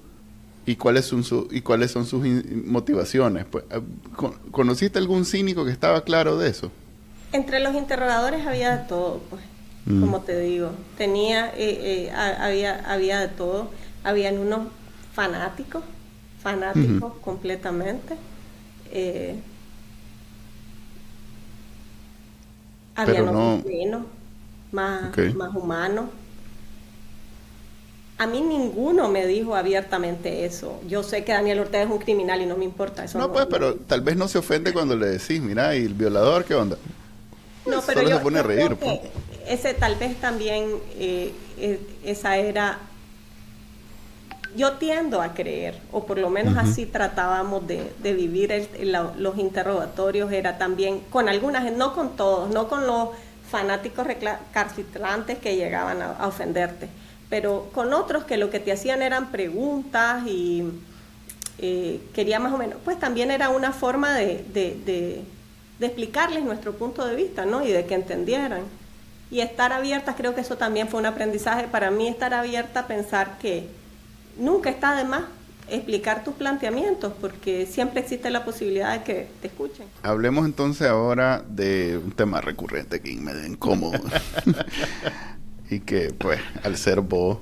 [0.64, 2.24] y cuáles son su, y cuáles son sus
[2.64, 3.46] motivaciones.
[3.46, 3.80] Pues, eh,
[4.50, 6.70] ¿Conociste algún cínico que estaba claro de eso?
[7.32, 9.42] Entre los interrogadores había de todo, pues,
[9.86, 10.00] mm.
[10.00, 10.70] como te digo.
[10.96, 13.70] Tenía, eh, eh, había, había de todo.
[14.04, 14.68] Habían unos
[15.12, 15.82] fanáticos,
[16.42, 18.16] fanáticos completamente.
[22.94, 24.06] había unos no...
[24.70, 26.06] más, más humanos
[28.18, 30.80] a mí ninguno me dijo abiertamente eso.
[30.86, 33.18] Yo sé que Daniel Ortega es un criminal y no me importa eso.
[33.18, 36.44] No, pues, pero tal vez no se ofende cuando le decís, mira, ¿y el violador
[36.44, 36.76] qué onda?
[37.66, 38.76] No, pero yo, se pone a reír.
[38.76, 39.00] Pues.
[39.46, 40.66] ese tal vez también
[40.98, 41.32] eh,
[42.04, 42.78] esa era
[44.56, 48.68] yo tiendo a creer, o por lo menos así tratábamos de, vivir
[49.16, 53.10] los interrogatorios, era también con algunas, no con todos, no con los
[53.50, 56.88] fanáticos recalcitrantes que llegaban a, ofenderte,
[57.32, 60.64] pero con otros que lo que te hacían eran preguntas y
[61.56, 65.22] eh, quería más o menos, pues también era una forma de, de,
[65.80, 67.66] explicarles nuestro punto de vista, ¿no?
[67.66, 68.60] Y de que entendieran.
[69.30, 72.86] Y estar abiertas, creo que eso también fue un aprendizaje para mí, estar abierta a
[72.86, 73.66] pensar que
[74.36, 75.22] nunca está de más
[75.70, 79.86] explicar tus planteamientos porque siempre existe la posibilidad de que te escuchen.
[80.02, 83.98] Hablemos entonces ahora de un tema recurrente que me da incómodo
[85.70, 87.38] y que pues al ser vos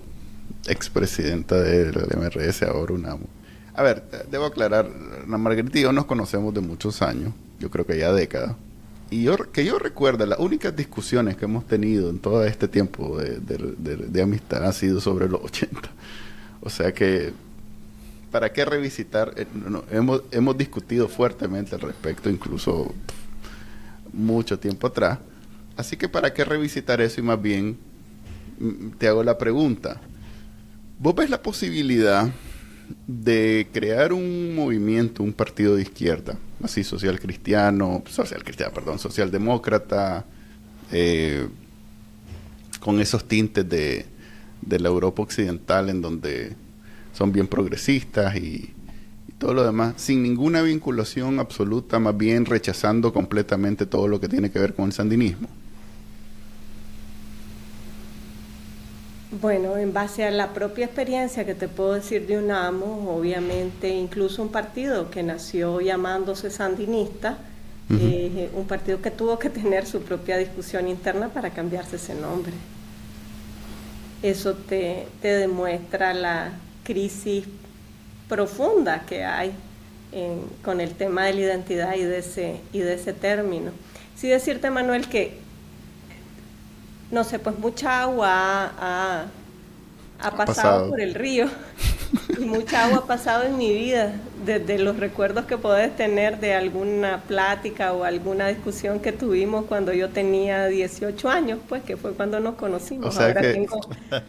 [0.67, 3.27] expresidenta del MRS ahora UNAMO.
[3.75, 4.89] A ver, debo aclarar,
[5.29, 8.57] la Margarita y yo nos conocemos de muchos años, yo creo que ya décadas.
[9.11, 13.19] Y yo, que yo recuerdo, las únicas discusiones que hemos tenido en todo este tiempo
[13.19, 15.91] de, de amistad han sido sobre los 80
[16.61, 17.33] o sea que,
[18.31, 19.33] ¿para qué revisitar?
[19.37, 19.47] Eh,
[19.91, 22.93] hemos, hemos discutido fuertemente al respecto, incluso
[24.13, 25.19] mucho tiempo atrás.
[25.77, 27.21] Así que, ¿para qué revisitar eso?
[27.21, 27.79] Y más bien,
[28.99, 30.01] te hago la pregunta.
[30.99, 32.31] ¿Vos ves la posibilidad
[33.07, 40.25] de crear un movimiento, un partido de izquierda, así social cristiano, social cristiano, perdón, socialdemócrata,
[40.93, 41.49] eh,
[42.81, 44.07] con esos tintes de,
[44.61, 46.55] de la Europa occidental en donde
[47.13, 48.75] son bien progresistas y,
[49.41, 54.51] todo lo demás, sin ninguna vinculación absoluta, más bien rechazando completamente todo lo que tiene
[54.51, 55.49] que ver con el sandinismo.
[59.33, 64.43] Bueno, en base a la propia experiencia que te puedo decir de UNAMO, obviamente incluso
[64.43, 67.39] un partido que nació llamándose sandinista,
[67.91, 72.53] eh, un partido que tuvo que tener su propia discusión interna para cambiarse ese nombre
[74.23, 76.53] eso te, demuestra la
[76.85, 77.45] crisis
[78.29, 79.53] profunda que hay
[80.63, 83.71] con el tema de la identidad y de ese, y de ese término.
[84.17, 85.39] Sí decirte, Manuel, que,
[87.11, 88.73] no sé, pues mucha agua
[90.19, 91.49] ha, pasado, por el río.
[92.41, 94.13] Y mucha agua ha pasado en mi vida,
[94.45, 99.93] desde los recuerdos que puedes tener de alguna plática o alguna discusión que tuvimos cuando
[99.93, 103.19] yo tenía 18 años, pues que fue cuando nos conocimos.
[103.19, 103.81] ahora, tengo,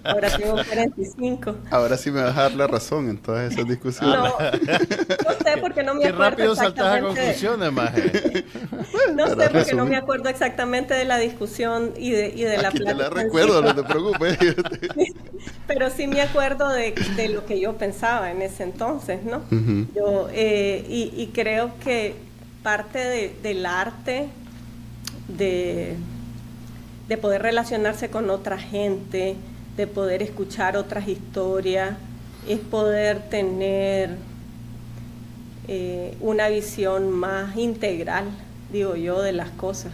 [0.04, 1.56] ahora tengo 45.
[1.69, 4.15] Ahora sí me vas a dar la razón en todas esas discusiones.
[4.15, 6.17] No, no sé porque no me acuerdo.
[6.17, 8.45] Qué rápido saltas a conclusiones, Maje.
[9.15, 12.71] no sé porque no me acuerdo exactamente de la discusión y de, y de la
[12.71, 12.91] plática.
[12.91, 14.38] te la recuerdo, no te preocupes.
[15.67, 19.41] Pero sí me acuerdo de, de lo que yo pensaba en ese entonces, ¿no?
[19.95, 20.01] Yo,
[20.32, 22.16] eh, y, creo que
[22.64, 24.30] parte del arte,
[25.28, 25.96] de,
[27.08, 29.36] de poder relacionarse con otra gente,
[29.78, 31.98] de poder escuchar otras historias,
[32.48, 34.18] es poder tener
[35.68, 38.26] eh, una visión más integral,
[38.72, 39.94] digo yo, de las cosas.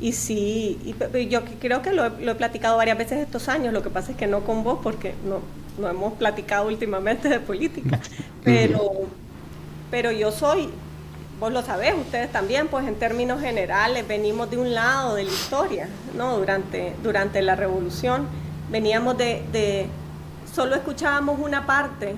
[0.00, 0.94] Y sí,
[1.28, 4.26] yo creo que lo he, platicado varias veces estos años, lo que pasa es que
[4.26, 5.40] no con vos porque no,
[5.78, 8.00] no hemos platicado últimamente de política,
[8.44, 8.90] pero,
[9.90, 10.68] pero yo soy,
[11.40, 15.30] vos lo sabés, ustedes también, pues en términos generales venimos de un lado de la
[15.30, 16.38] historia, ¿no?
[16.38, 18.26] Durante, durante la revolución
[18.70, 19.86] veníamos de,
[20.52, 22.14] solo escuchábamos una parte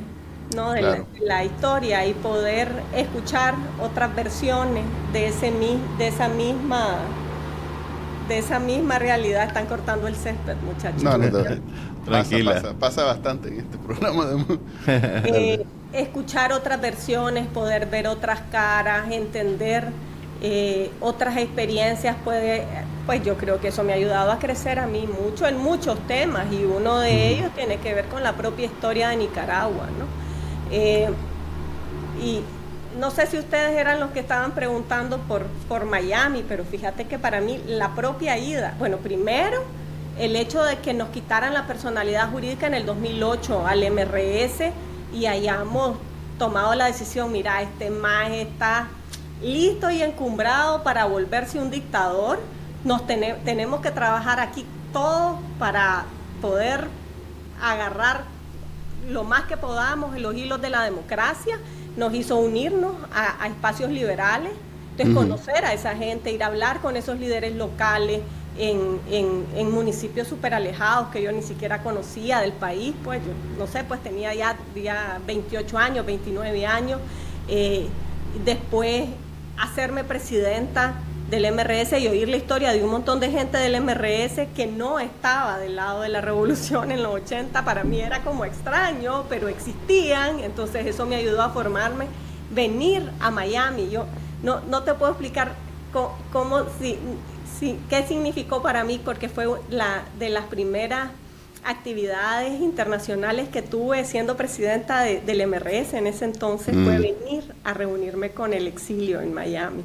[0.54, 0.72] ¿no?
[0.72, 5.52] de, la, la, historia y poder escuchar otras versiones de, ese,
[5.98, 6.96] de esa misma
[8.28, 11.02] de esa misma realidad están cortando el césped, muchachos.
[11.02, 11.26] No, no,
[12.04, 12.74] Tranquila.
[12.78, 14.26] Pasa, bastante en este programa.
[14.86, 19.92] Eh, escuchar otras versiones, poder ver otras caras, entender
[20.42, 22.64] eh, otras experiencias puede,
[23.04, 25.98] pues yo creo que eso me ha ayudado a crecer a mí mucho en muchos
[26.06, 30.06] temas y uno de ellos tiene que ver con la propia historia de Nicaragua, ¿no?
[30.70, 31.10] Eh,
[32.22, 32.40] y
[32.98, 37.18] no sé si ustedes eran los que estaban preguntando por, por Miami, pero fíjate que
[37.18, 39.62] para mí la propia ida, bueno, primero
[40.20, 44.70] el hecho de que nos quitaran la personalidad jurídica en el 2008 al MRS
[45.14, 45.96] y hayamos
[46.38, 48.88] tomado la decisión, mira, este más está
[49.42, 52.38] listo y encumbrado para volverse un dictador,
[52.84, 56.04] nos tenemos que trabajar aquí todos para
[56.42, 56.86] poder
[57.62, 58.24] agarrar
[59.08, 61.58] lo más que podamos en los hilos de la democracia
[61.96, 64.52] nos hizo unirnos a, espacios liberales,
[64.96, 68.20] desconocer a esa gente, ir a hablar con esos líderes locales
[68.60, 73.84] en, municipios súper alejados que yo ni siquiera conocía del país, pues yo no sé,
[73.84, 77.00] pues tenía ya, ya 28 años, 29 años,
[77.48, 77.86] eh,
[78.44, 79.08] después
[79.56, 80.94] hacerme presidenta
[81.30, 84.98] del MRS y oír la historia de un montón de gente del MRS que no
[84.98, 89.48] estaba del lado de la revolución en los 80, para mí era como extraño, pero
[89.48, 92.06] existían, entonces eso me ayudó a formarme.
[92.50, 94.06] Venir a Miami, yo
[94.42, 95.52] no, no te puedo explicar
[96.32, 96.98] cómo, si,
[97.88, 101.10] qué significó para mí, porque fue la de las primeras
[101.64, 107.02] actividades internacionales que tuve siendo presidenta del MRS en ese entonces fue mm.
[107.02, 109.82] venir a reunirme con el exilio en Miami.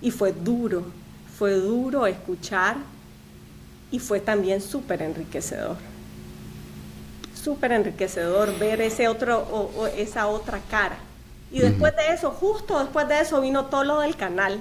[0.00, 0.84] Y fue duro,
[1.38, 2.76] fue duro escuchar
[3.90, 5.76] y fue también súper enriquecedor.
[7.34, 10.96] Súper enriquecedor ver ese otro, o, esa otra cara.
[11.50, 14.58] Y después de eso, justo después de eso vino todo lo del canal.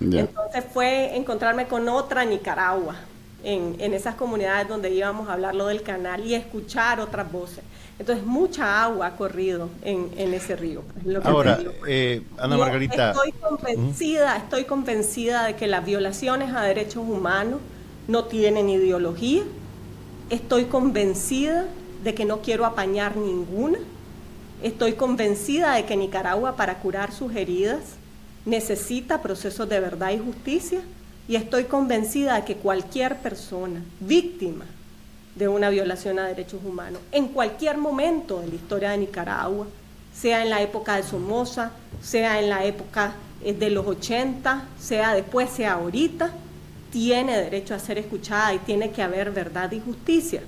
[0.00, 2.96] Entonces fue encontrarme con otra Nicaragua,
[3.42, 7.62] en, en, esas comunidades donde íbamos a hablar lo del canal y escuchar otras voces.
[7.98, 10.82] Entonces, mucha agua ha corrido en, en ese río.
[11.24, 13.10] Ahora, eh, Ana Margarita.
[13.10, 17.60] Estoy convencida, estoy convencida de que las violaciones a derechos humanos
[18.06, 19.42] no tienen ideología.
[20.30, 21.66] Estoy convencida
[22.04, 23.78] de que no quiero apañar ninguna.
[24.62, 27.80] Estoy convencida de que Nicaragua, para curar sus heridas,
[28.44, 30.80] necesita procesos de verdad y justicia
[31.28, 34.64] y estoy convencida de que cualquier persona víctima
[35.34, 39.66] de una violación a derechos humanos, en cualquier momento de la historia de Nicaragua,
[40.12, 41.70] sea en la época de Somoza,
[42.02, 46.32] sea en la época eh, de los 80, sea después, sea ahorita,
[46.90, 50.42] tiene derecho a ser escuchada y tiene que haber verdad y justicia.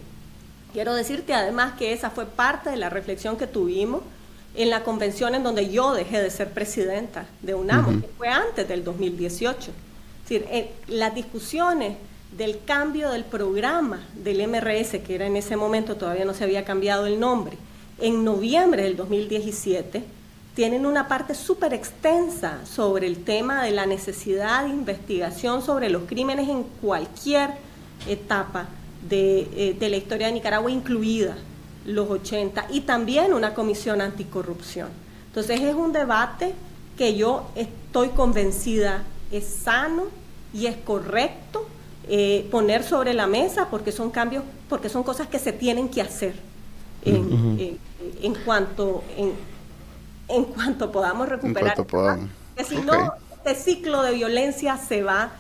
[0.73, 4.03] Quiero decirte además que esa fue parte de la reflexión que tuvimos
[4.55, 8.67] en la convención en donde yo dejé de ser presidenta de UNAMO, que fue antes
[8.69, 9.71] del 2018
[10.31, 11.97] decir, eh, las discusiones
[12.37, 16.65] del cambio del programa del MRS, que era en ese momento todavía no se había
[16.65, 17.57] cambiado el nombre,
[17.99, 20.05] en noviembre del 2017,
[20.55, 26.05] tienen una parte súper extensa sobre el tema de la necesidad de investigación sobre los
[26.05, 27.51] crímenes en cualquier
[28.09, 28.69] etapa
[29.09, 31.37] de, eh, de la historia de Nicaragua, incluida
[31.85, 34.89] los 80, y también una comisión anticorrupción.
[35.27, 36.55] Entonces es un debate
[36.97, 40.07] que yo estoy convencida es sano,
[40.53, 41.67] y es correcto
[42.09, 46.03] eh, poner sobre la mesa porque son cambios, porque son cosas que se tienen que
[46.03, 46.35] hacer
[47.05, 47.79] en,
[48.45, 49.03] cuanto
[50.29, 51.77] en, cuanto podamos recuperar.
[52.57, 55.33] Que si no, este ciclo de violencia se va,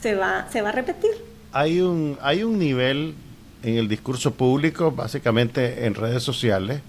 [0.00, 1.10] se va, se va a repetir.
[1.52, 3.14] Hay un, hay un nivel
[3.66, 6.80] en el discurso público, básicamente en redes sociales,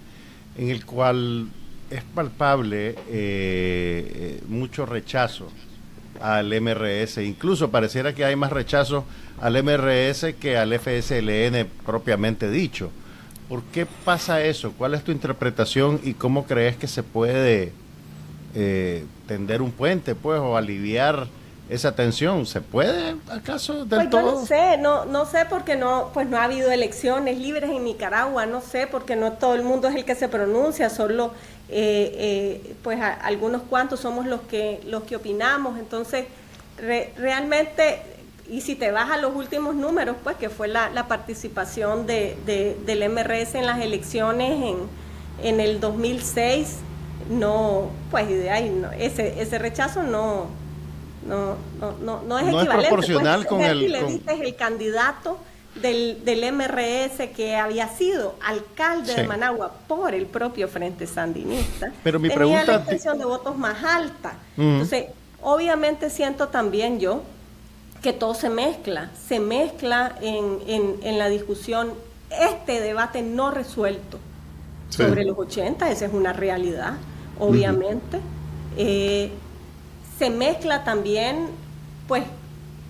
[0.60, 1.48] en el cual
[1.90, 5.48] es palpable eh, eh, mucho rechazo
[6.22, 7.18] al MRS.
[7.18, 9.06] Incluso pareciera que hay más rechazo
[9.42, 12.92] al MRS que al FSLN propiamente dicho.
[13.50, 14.74] ¿Por qué pasa eso?
[14.74, 17.72] ¿Cuál es tu interpretación y cómo crees que se puede
[18.54, 21.28] eh, tender un puente, pues, o aliviar
[21.70, 22.46] esa tensión?
[22.46, 24.40] ¿Se puede acaso del pues todo?
[24.40, 28.46] no sé, no, no sé porque no, pues no ha habido elecciones libres en Nicaragua,
[28.46, 31.34] no sé porque no todo el mundo es el que se pronuncia, solo
[31.70, 35.78] eh, eh, pues algunos cuantos somos los que, los que opinamos.
[35.78, 36.26] Entonces,
[36.78, 38.02] realmente,
[38.50, 42.38] y si te vas a los últimos números, pues que fue la, participación de,
[42.86, 44.78] del MRS en las elecciones en,
[45.44, 46.78] en el 2006,
[47.30, 50.48] no, pues de ahí, no, ese, ese rechazo no,
[51.28, 51.56] no,
[52.02, 52.76] no, no, es equivalente.
[52.76, 53.92] Es proporcional pues, con el...
[53.92, 55.38] Le dices el candidato
[55.82, 62.20] del, del MRS que había sido alcalde de Managua por el propio Frente Sandinista, Pero
[62.20, 62.72] mi tenía pregunta...
[62.72, 64.34] la intención de votos más alta.
[64.58, 65.06] Entonces,
[65.42, 67.22] obviamente siento también yo
[68.02, 71.94] que todo se mezcla, se mezcla en, en, la discusión
[72.30, 74.20] este debate no resuelto
[74.90, 76.94] sobre los 80, esa es una realidad,
[77.40, 78.19] obviamente.
[78.78, 79.32] Eh,
[80.18, 81.50] se mezcla también,
[82.08, 82.24] pues,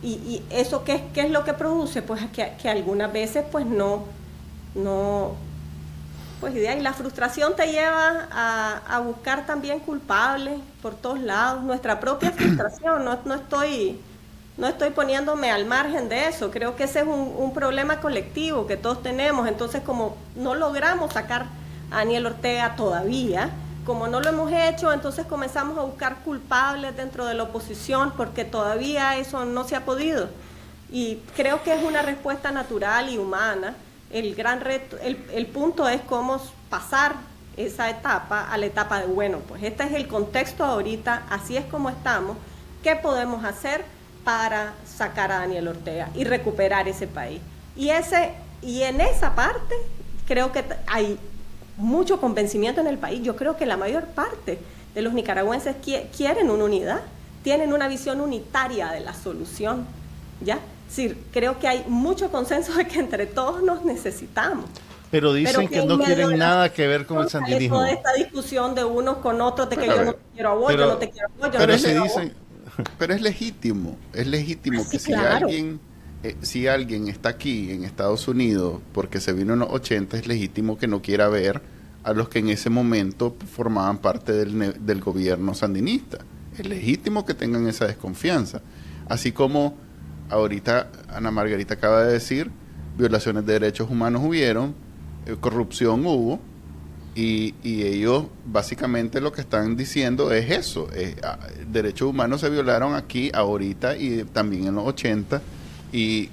[0.02, 4.04] y, eso qué, qué, es lo que produce pues que, que, algunas veces pues no
[4.76, 5.34] no
[6.40, 11.64] pues idea y la frustración te lleva a, a, buscar también culpables por todos lados.
[11.64, 14.00] Nuestra propia frustración no, no estoy
[14.56, 16.52] no estoy poniéndome al margen de eso.
[16.52, 19.48] Creo que ese es un, un problema colectivo que todos tenemos.
[19.48, 21.48] Entonces como no logramos sacar
[21.90, 23.50] a Daniel Ortega todavía
[23.88, 28.44] como no lo hemos hecho, entonces comenzamos a buscar culpables dentro de la oposición porque
[28.44, 30.28] todavía eso no se ha podido.
[30.92, 33.76] Y creo que es una respuesta natural y humana.
[34.12, 37.16] El gran reto, el, el punto es cómo pasar
[37.56, 41.64] esa etapa a la etapa de, bueno, pues este es el contexto ahorita, así es
[41.64, 42.36] como estamos,
[42.84, 43.86] ¿qué podemos hacer
[44.26, 47.40] para sacar a Daniel Ortega y recuperar ese país?
[47.78, 49.76] Y, ese, y en esa parte
[50.28, 51.18] creo que hay
[51.78, 53.22] mucho convencimiento en el país.
[53.24, 54.60] Yo creo que la mayor parte
[54.94, 55.76] de los nicaragüenses
[56.16, 57.02] quieren una unidad,
[57.44, 59.86] tienen una visión unitaria de la solución,
[60.42, 60.60] ¿ya?
[60.90, 64.66] Sí, creo que hay mucho consenso de que entre todos nos necesitamos.
[65.12, 67.78] Pero dicen que, no quieren nada que ver con el sandinismo.
[67.78, 70.72] Toda esta discusión de unos con otros, de que yo no te quiero a vos,
[70.74, 72.34] yo no te quiero a vos, yo pero no te quiero dicen,
[72.98, 75.80] Pero es legítimo, es legítimo ah, que si alguien
[76.24, 80.28] eh, si alguien está aquí en Estados Unidos porque se vino en los 80, es
[80.28, 81.62] legítimo que no quiera ver
[82.04, 86.20] a los que en ese momento formaban parte del, del gobierno sandinista.
[86.58, 88.62] Es legítimo que tengan esa desconfianza.
[89.08, 89.76] Así como
[90.30, 92.50] ahorita Ana Margarita acaba de decir,
[92.98, 94.74] violaciones de derechos humanos hubieron,
[95.26, 96.40] eh, corrupción hubo,
[97.14, 100.88] y, y, ellos básicamente lo que están diciendo es eso,
[101.24, 105.42] ah, derechos humanos se violaron aquí, ahorita y también en los 80,
[105.92, 106.30] y,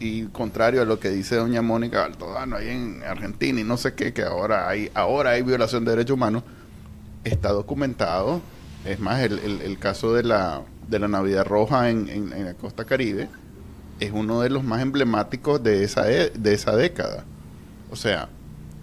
[0.00, 3.94] y contrario a lo que dice doña Mónica Altodano ahí en Argentina y no sé
[3.94, 6.42] qué, que ahora hay, ahora hay violación de derechos humanos,
[7.24, 8.40] está documentado,
[8.84, 12.84] es más, el, el, caso de la, de la Navidad Roja en, en, la costa
[12.84, 13.28] caribe
[14.00, 17.24] es uno de los más emblemáticos de esa, e, de esa década.
[17.90, 18.28] O sea,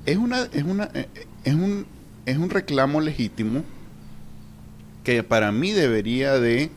[0.06, 1.08] es una, es una, eh,
[1.44, 1.86] es un,
[2.26, 3.64] es un reclamo legítimo
[5.04, 6.72] que para mí debería de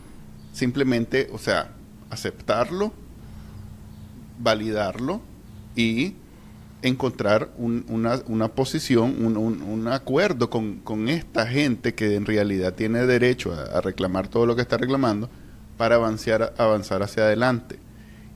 [0.52, 1.70] simplemente, o sea,
[2.10, 2.92] aceptarlo,
[4.38, 5.20] validarlo
[5.76, 6.14] y
[6.82, 13.06] encontrar una, una, posición, un, un, acuerdo con, con, esta gente que en realidad tiene
[13.06, 15.30] derecho a, reclamar todo lo que está reclamando
[15.78, 17.78] para avanzar, avanzar hacia adelante.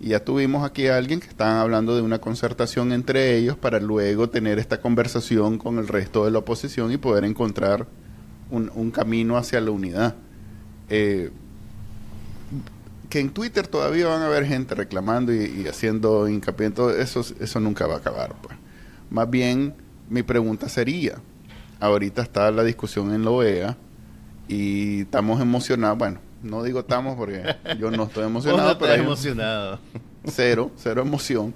[0.01, 3.81] Y ya tuvimos aquí a alguien que estaban hablando de una concertación entre ellos para
[3.81, 7.87] luego tener esta conversación con el resto de la oposición y poder encontrar
[8.51, 10.15] un, un camino hacia la unidad.
[10.89, 11.31] Eh,
[13.09, 17.25] que en Twitter todavía van a haber gente reclamando y, haciendo hincapié en todo eso,
[17.41, 18.35] eso nunca va a acabar.
[18.43, 18.57] Pues.
[19.11, 19.75] Más bien,
[20.11, 21.19] mi pregunta sería,
[21.81, 23.77] ahorita está la discusión en la OEA
[24.47, 29.79] y estamos emocionados, bueno, no digo estamos porque yo no estoy emocionado, pero emocionado.
[30.25, 31.55] cero, cero emoción,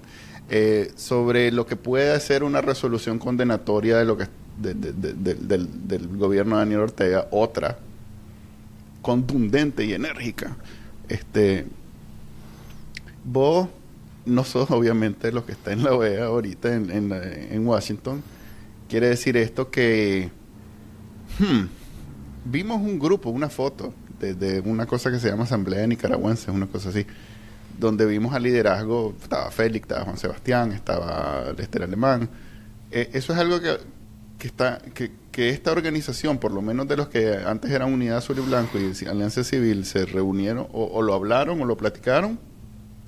[0.49, 4.27] eh, sobre lo que puede ser una resolución condenatoria de lo que
[4.57, 7.77] del, del gobierno de Daniel Ortega, otra
[9.01, 10.55] contundente y enérgica
[11.09, 11.65] este,
[13.23, 13.69] vos
[14.25, 18.23] no sos obviamente lo que está en la OEA ahorita en, en, Washington.
[18.87, 20.29] Quiere decir esto que
[21.39, 21.65] hmm,
[22.45, 26.89] vimos un grupo, una foto de, una cosa que se llama Asamblea Nicaragüense, una cosa
[26.89, 27.05] así,
[27.77, 32.29] donde vimos al liderazgo, estaba Félix, estaba Juan Sebastián, estaba Lester Alemán.
[32.91, 33.77] Eh, eso es algo que,
[34.39, 38.17] que está que, que esta organización, por lo menos de los que antes eran Unidad
[38.17, 42.39] Azul y Blanco y Alianza Civil, se reunieron o, lo hablaron o lo platicaron,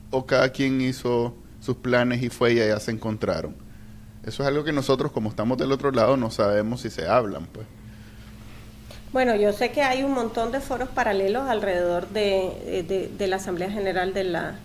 [0.09, 3.55] o cada quien hizo sus planes y fue y allá se encontraron.
[4.25, 7.45] Eso es algo que nosotros, como estamos del otro lado, no sabemos si se hablan,
[7.45, 7.67] pues.
[9.13, 13.69] Bueno, yo sé que hay un montón de foros paralelos alrededor de, de la Asamblea
[13.69, 14.55] General de la,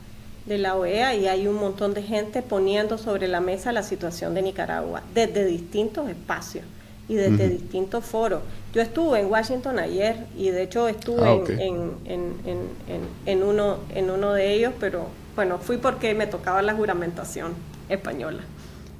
[0.46, 4.32] de la OEA y hay un montón de gente poniendo sobre la mesa la situación
[4.32, 6.64] de Nicaragua desde distintos espacios
[7.10, 8.40] y desde distintos foros.
[8.72, 13.78] Yo estuve en Washington ayer y de hecho estuve ah, en, en, en, en, uno,
[13.92, 17.54] en uno de ellos, pero bueno, fui porque me tocaba la juramentación
[17.88, 18.42] española.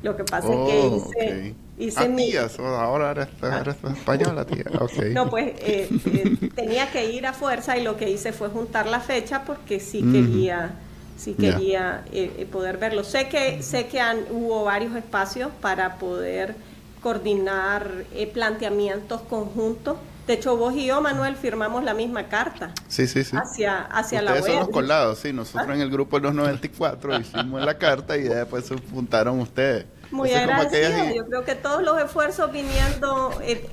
[0.03, 1.55] Lo que pasa es que oh, hice...
[1.79, 3.63] hice ah, ahora eres, ah.
[3.97, 4.65] española, tía.
[5.13, 8.89] No, pues eh, eh, tenía que ir a fuerza y lo que hice fue juntar
[8.89, 10.73] la fecha porque sí quería
[11.17, 13.05] sí quería eh, poder verlo.
[13.05, 16.57] Sé que sé que han, hubo varios espacios para poder
[17.03, 19.97] coordinar eh, planteamientos conjuntos.
[20.27, 22.73] De hecho, vos y yo, Manuel, firmamos la misma carta.
[22.89, 23.37] Sí, sí, sí.
[23.37, 24.45] Hacia, hacia la web.
[24.45, 25.33] son los colados, sí.
[25.33, 29.87] Nosotros en el grupo de los 94 hicimos la carta y después se juntaron ustedes.
[30.11, 31.13] Muy agradecida.
[31.13, 33.33] Yo creo que todos los esfuerzos viniendo...
[33.43, 33.69] Eh,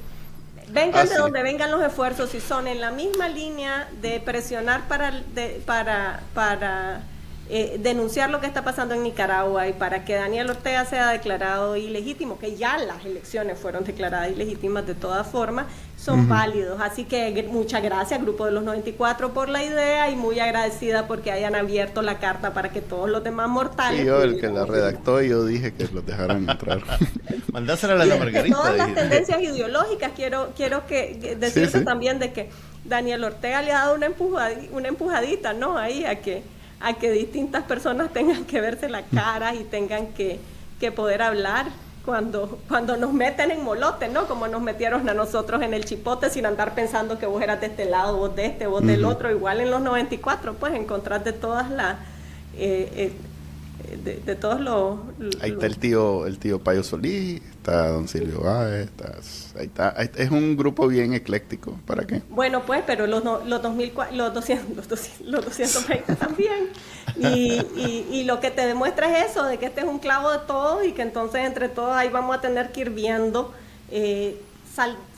[0.69, 5.11] vengan de donde vengan los esfuerzos, si son en la misma línea de presionar para,
[5.11, 7.03] de, para, para
[7.49, 11.77] eh, denunciar lo que está pasando en Nicaragua y para que Daniel Ortega sea declarado
[11.77, 15.65] ilegítimo, que ya las elecciones fueron declaradas ilegítimas de todas formas,
[15.97, 16.81] son válidos.
[16.81, 21.31] Así que muchas gracias, Grupo de los 94, por la idea y muy agradecida porque
[21.31, 24.01] hayan abierto la carta para que todos los demás mortales...
[24.01, 26.81] Sí, yo, el que la redactó, yo dije que los dejaran entrar.
[27.53, 28.57] Mandásela a la Margarita.
[28.57, 32.49] Todas las tendencias ideológicas, quiero, quiero que decirte también de que
[32.83, 35.77] Daniel Ortega le ha dado una, empujadita, una empujadita, ¿no?
[35.77, 36.43] Ahí a que
[36.79, 40.39] a que distintas personas tengan que verse la cara y tengan que,
[40.79, 41.67] que poder hablar
[42.07, 44.27] cuando, cuando nos meten en molote, ¿no?
[44.27, 47.67] Como nos metieron a nosotros en el chipote sin andar pensando que vos eras de
[47.67, 49.29] este lado, vos de este, vos del otro.
[49.29, 51.97] Igual en los 94, pues encontrás de todas las...
[52.55, 53.13] Eh, eh,
[53.95, 54.99] de, todos los,
[55.41, 58.89] Ahí está el tío, el tío Payo Solís, está Don Silvio Báez,
[59.57, 62.21] ahí está, es un grupo bien ecléctico, ¿para qué?
[62.29, 66.69] Bueno, pues, pero los, los, 2000, los, 200, los, 200, los 220 también.
[67.15, 70.39] Y, y, lo que te demuestra es eso, de que este es un clavo de
[70.39, 73.53] todo y que entonces entre todos ahí vamos a tener que ir viendo,
[73.89, 74.39] eh,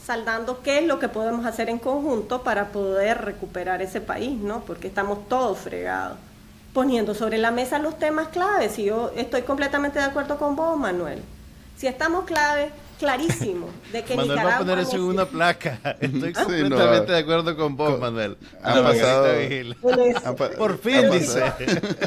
[0.06, 4.62] saldando qué es lo que podemos hacer en conjunto para poder recuperar ese país, ¿no?
[4.62, 6.18] Porque estamos todos fregados
[6.74, 8.78] poniendo sobre la mesa los temas claves.
[8.80, 11.22] Y yo estoy completamente de acuerdo con vos, Manuel.
[11.78, 14.52] Si estamos clave, clarísimo, de que Manuel Nicaragua...
[14.52, 15.80] va a poner eso en una placa.
[16.00, 18.38] Estoy completamente de acuerdo con vos, Manuel.
[18.62, 19.28] Ha pasado...
[20.58, 21.54] Por fin, dice.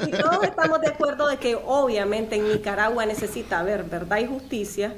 [0.06, 4.94] Y todos estamos de acuerdo de que obviamente en Nicaragua necesita haber verdad y justicia.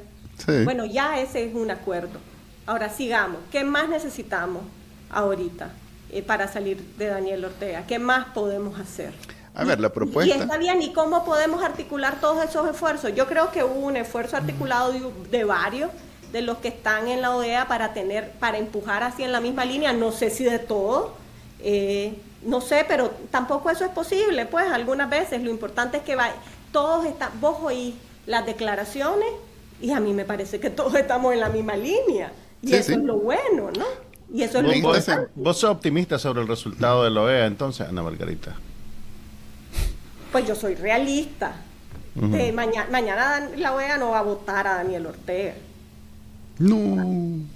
[0.65, 2.19] Bueno, ya ese es un acuerdo.
[2.67, 3.39] Ahora sigamos.
[3.53, 4.62] ¿Qué más necesitamos
[5.11, 5.71] ahorita
[6.11, 7.85] eh, para salir de Daniel Ortega?
[7.87, 9.12] ¿Qué más podemos hacer?
[9.55, 10.34] A ver, la propuesta.
[10.34, 13.14] Y está bien, ¿y cómo podemos articular todos esos esfuerzos?
[13.14, 14.92] Yo creo que hubo un esfuerzo articulado
[15.30, 15.90] de, varios
[16.32, 19.64] de los que están en la OEA para tener, para empujar así en la misma
[19.64, 21.14] línea, no sé si de todo,
[21.61, 26.16] eh, no sé, pero tampoco eso es posible, pues algunas veces lo importante es que
[26.16, 26.30] va,
[26.72, 27.94] todos están, vos oís
[28.26, 29.28] las declaraciones
[29.80, 32.98] y a mí me parece que todos estamos en la misma línea y eso es
[32.98, 33.84] lo bueno, ¿no?
[34.32, 35.30] Y eso es lo importante.
[35.36, 38.57] ¿Vos sos optimista sobre el resultado de la OEA entonces, Ana Margarita?
[40.35, 41.53] Pues yo soy realista.
[42.32, 45.55] Eh, mañana la OEA no va a votar a Daniel Ortega.
[46.59, 47.47] No.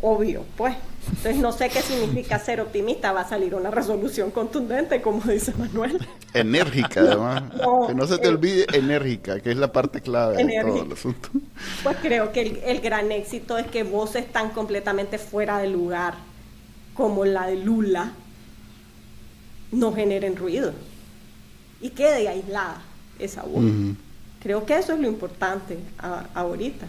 [0.00, 0.74] obvio, pues.
[1.06, 3.12] Entonces no sé qué significa ser optimista.
[3.12, 5.98] Va a salir una resolución contundente, como dice Manuel.
[6.32, 7.42] Enérgica, además.
[7.86, 10.92] que no se te eh, olvide enérgica, que es la parte clave de todo el
[10.92, 11.28] asunto.
[11.82, 16.14] Pues creo que el, el gran éxito es que voces están completamente fuera de lugar,
[16.94, 18.12] como la de Lula,
[19.72, 20.72] no generen ruido
[21.80, 22.80] y quede aislada
[23.18, 23.64] esa voz.
[24.42, 25.78] Creo que eso es lo importante
[26.34, 26.86] ahorita.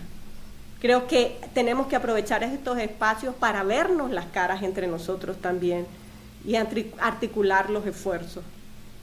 [0.79, 5.87] Creo que tenemos que aprovechar estos espacios para vernos las caras entre nosotros también
[6.45, 8.43] y articular los esfuerzos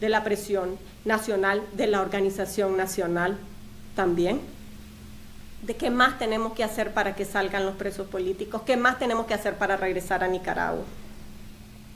[0.00, 3.38] de la presión nacional, de la organización nacional
[3.96, 4.40] también.
[5.62, 9.26] De qué más tenemos que hacer para que salgan los presos políticos, qué más tenemos
[9.26, 10.84] que hacer para regresar a Nicaragua.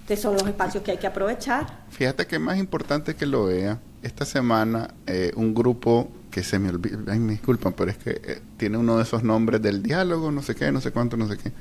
[0.08, 1.84] Estos son los espacios que hay que aprovechar.
[1.90, 3.78] Fíjate que es más importante que lo vea.
[4.02, 8.10] Esta semana eh, un grupo que se me olvida, ay, me disculpan, pero es que
[8.24, 11.28] eh, tiene uno de esos nombres del diálogo, no sé qué, no sé cuánto, no
[11.28, 11.52] sé qué.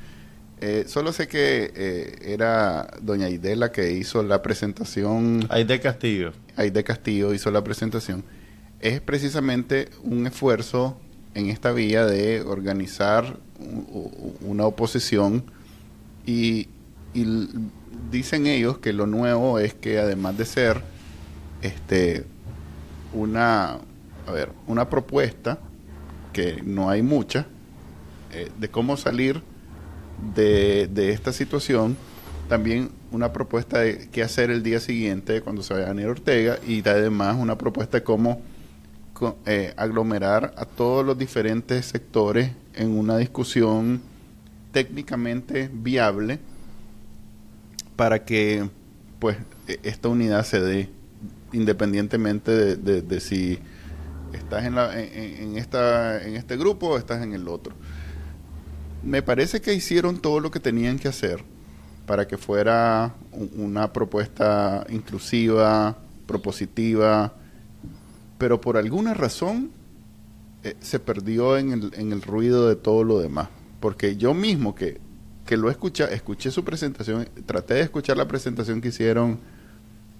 [0.62, 5.46] Eh, solo sé que era doña Idela que hizo la presentación.
[5.50, 6.32] Aide Castillo.
[6.56, 8.24] Aide Castillo hizo la presentación.
[8.80, 10.98] Es precisamente un esfuerzo
[11.34, 13.38] en esta vía de organizar
[14.40, 15.44] una oposición
[16.24, 16.68] y,
[17.12, 17.48] y
[18.10, 20.82] dicen ellos que lo nuevo es que además de ser
[21.62, 22.24] este
[23.12, 23.78] una
[24.26, 25.58] a ver, una propuesta
[26.32, 27.46] que no hay mucha
[28.32, 29.42] eh, de cómo salir
[30.34, 31.96] de, esta situación
[32.48, 36.86] también una propuesta de qué hacer el día siguiente cuando se vaya Daniel Ortega y
[36.86, 38.42] además una propuesta de cómo
[39.46, 44.00] eh, aglomerar a todos los diferentes sectores en una discusión
[44.72, 46.38] técnicamente viable
[47.98, 48.70] para que
[49.18, 49.36] pues
[49.66, 50.88] e, esta unidad se dé
[51.52, 53.58] independientemente de, si
[54.32, 57.74] estás en, la, en, esta, en este grupo o estás en el otro.
[59.02, 61.42] Me parece que hicieron todo lo que tenían que hacer
[62.06, 63.16] para que fuera
[63.56, 67.34] una propuesta inclusiva, propositiva,
[68.38, 69.72] pero por alguna razón
[70.62, 73.48] eh, se perdió en el, en el ruido de todo lo demás.
[73.80, 75.00] Porque yo mismo que
[75.48, 79.40] que lo escuché, escuché su presentación, traté de escuchar la presentación que hicieron,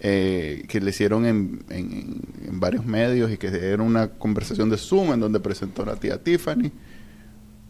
[0.01, 5.13] eh, que le hicieron en, en, varios medios y que era una conversación de Zoom
[5.13, 6.73] en donde presentó la tía Tiffany.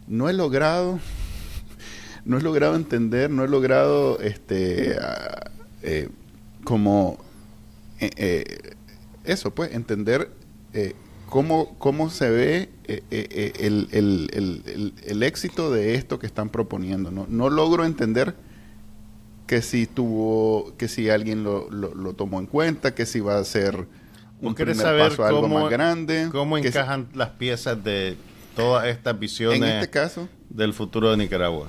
[0.07, 1.01] No he logrado,
[2.25, 4.97] no he logrado entender, no he logrado, este,
[5.83, 6.11] eh,
[6.63, 7.19] como,
[7.99, 8.77] eh,
[9.25, 10.31] eso, pues, entender
[11.29, 16.49] cómo, cómo se ve eh, eh, eh, el, el, el, éxito de esto que están
[16.49, 17.11] proponiendo.
[17.11, 18.35] No, no logro entender
[19.47, 23.45] que si tuvo, que si alguien lo, lo, tomó en cuenta, que si va a
[23.45, 23.87] ser
[24.41, 26.29] un primer saber paso a algo más grande.
[26.31, 28.17] ¿Cómo encajan las piezas de
[28.57, 31.69] todas estas visiones en este caso, del futuro de Nicaragua?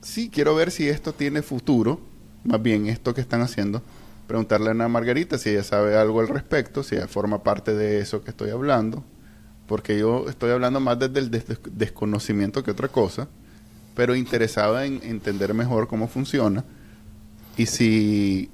[0.00, 2.00] Sí, quiero ver si esto tiene futuro,
[2.44, 3.82] más bien esto que están haciendo,
[4.26, 8.00] preguntarle a Ana Margarita si ella sabe algo al respecto, si ella forma parte de
[8.00, 9.04] eso que estoy hablando,
[9.66, 13.28] porque yo estoy hablando más desde el desconocimiento que otra cosa,
[13.94, 16.64] pero interesada en entender mejor cómo funciona
[17.56, 18.50] y si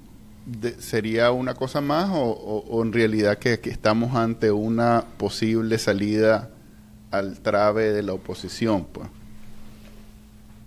[0.79, 6.51] ¿sería una cosa más o, en realidad que, estamos ante una posible salida
[7.11, 8.85] al trave de la oposición?
[8.85, 9.09] Pues?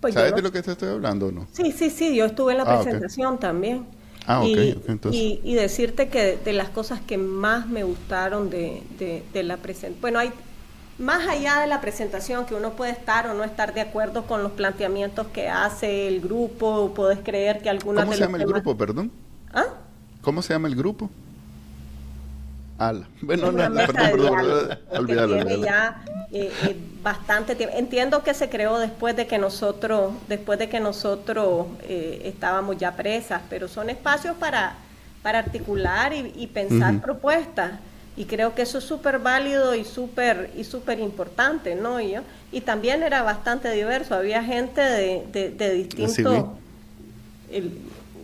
[0.02, 1.48] pues ¿Sabes de lo que te estoy hablando o no?
[1.52, 3.86] Sí, sí, sí, yo estuve en la ah, presentación también.
[4.28, 5.40] Ah, ok, y, entonces.
[5.44, 10.20] Y, decirte que de las cosas que más me gustaron de, de la presentación, bueno,
[10.20, 10.32] hay
[10.98, 14.44] más allá de la presentación, que uno puede estar o no estar de acuerdo con
[14.44, 18.46] los planteamientos que hace el grupo, o puedes creer que algunas ¿Cómo se llama el
[18.46, 19.12] grupo, perdón?
[19.54, 19.66] ¿Ah?
[20.22, 21.10] ¿Cómo se llama el grupo?
[22.78, 23.08] Al.
[23.22, 27.76] Bueno, no, no, perdón, perdón, ya eh, eh, bastante tiempo.
[27.78, 32.96] Entiendo que se creó después de que nosotros, después de que nosotros eh, estábamos ya
[32.96, 34.76] presas, pero son espacios para,
[35.24, 37.80] para articular y, pensar propuestas
[38.18, 42.02] y creo que eso es súper válido y súper y súper importante, ¿no?
[42.02, 42.16] Y,
[42.52, 46.46] y también era bastante diverso, había gente de, de, distintos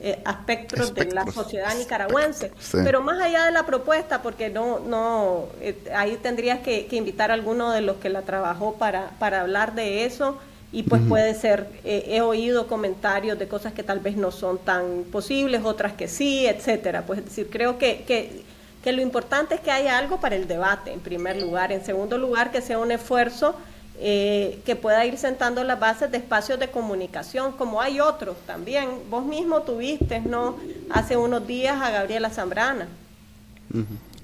[0.03, 2.51] eh, aspectos de la sociedad nicaragüense,
[2.83, 7.35] pero más allá de la propuesta, porque no, no, eh, ahí tendrías que, invitar a
[7.35, 10.37] alguno de los que la trabajó para, para hablar de eso
[10.71, 14.57] y pues puede ser, eh, he oído comentarios de cosas que tal vez no son
[14.57, 17.03] tan posibles, otras que sí, etcétera.
[17.05, 18.43] Pues es decir, creo que, que
[18.83, 21.71] que lo importante es que haya algo para el debate, en primer lugar.
[21.71, 23.55] En segundo lugar, que sea un esfuerzo
[24.03, 28.89] eh, que pueda ir sentando las bases de espacios de comunicación, como hay otros también.
[29.11, 30.57] Vos mismo tuviste, ¿no?
[30.89, 32.87] Hace unos días a Gabriela Zambrana.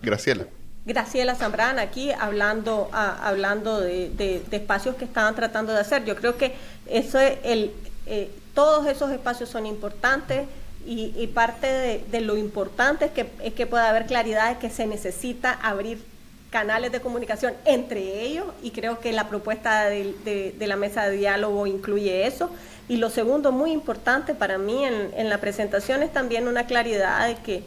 [0.01, 0.47] Graciela.
[0.83, 6.05] Graciela Zambrana aquí hablando, hablando de, espacios que estaban tratando de hacer.
[6.05, 6.55] Yo creo que
[6.87, 7.71] eso el,
[8.07, 10.47] eh, todos esos espacios son importantes
[10.87, 14.87] y, parte de, lo importante es que, es que pueda haber claridad de que se
[14.87, 16.01] necesita abrir
[16.49, 21.67] canales de comunicación entre ellos y creo que la propuesta de, la mesa de diálogo
[21.67, 22.49] incluye eso.
[22.87, 27.27] Y lo segundo, muy importante para mí en, en, la presentación es también una claridad
[27.27, 27.63] de que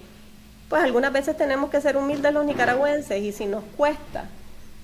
[0.68, 4.24] pues algunas veces tenemos que ser humildes los nicaragüenses y si nos cuesta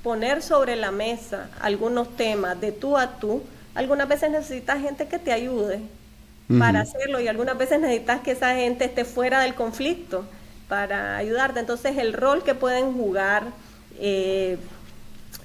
[0.03, 3.43] poner sobre la mesa algunos temas de tú a tú,
[3.75, 5.81] algunas veces necesitas gente que te ayude
[6.59, 10.25] para hacerlo y algunas veces necesitas que esa gente esté fuera del conflicto
[10.69, 11.61] para ayudarte.
[11.61, 13.45] Entonces el rol que pueden jugar
[13.99, 14.59] eh,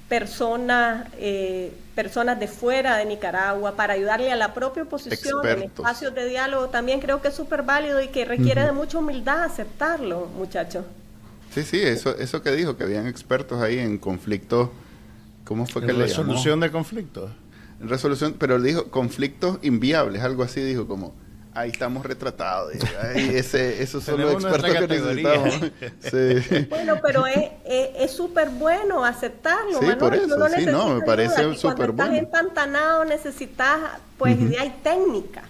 [0.08, 6.14] personas, eh, personas de fuera de Nicaragua para ayudarle a la propia oposición en espacios
[6.14, 10.26] de diálogo también creo que es súper válido y que requiere de mucha humildad aceptarlo,
[10.36, 10.84] muchachos.
[11.54, 14.70] Sí, sí, eso, eso que dijo, que habían expertos ahí en conflictos,
[15.44, 17.30] ¿cómo fue que le Resolución de conflictos.
[17.80, 21.14] Resolución, pero dijo conflictos inviables, algo así, dijo como
[21.54, 22.74] ahí estamos retratados.
[23.14, 26.68] ese, esos son los expertos que necesitamos.
[26.68, 32.12] Bueno, pero es súper bueno aceptarlo, sí, Por eso, sí, no, me parece súper bueno.
[32.12, 33.78] Estás empantanado, necesitas,
[34.18, 35.42] pues, hay técnica.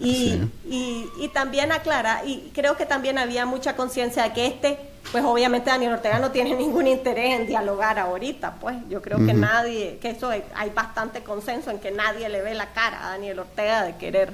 [0.00, 4.78] Y, y, y también aclara, y creo que también había mucha conciencia de que este
[5.10, 9.34] pues obviamente Daniel Ortega no tiene ningún interés en dialogar ahorita, pues yo creo que
[9.34, 13.40] nadie, que eso hay, bastante consenso en que nadie le ve la cara a Daniel
[13.40, 14.32] Ortega de querer,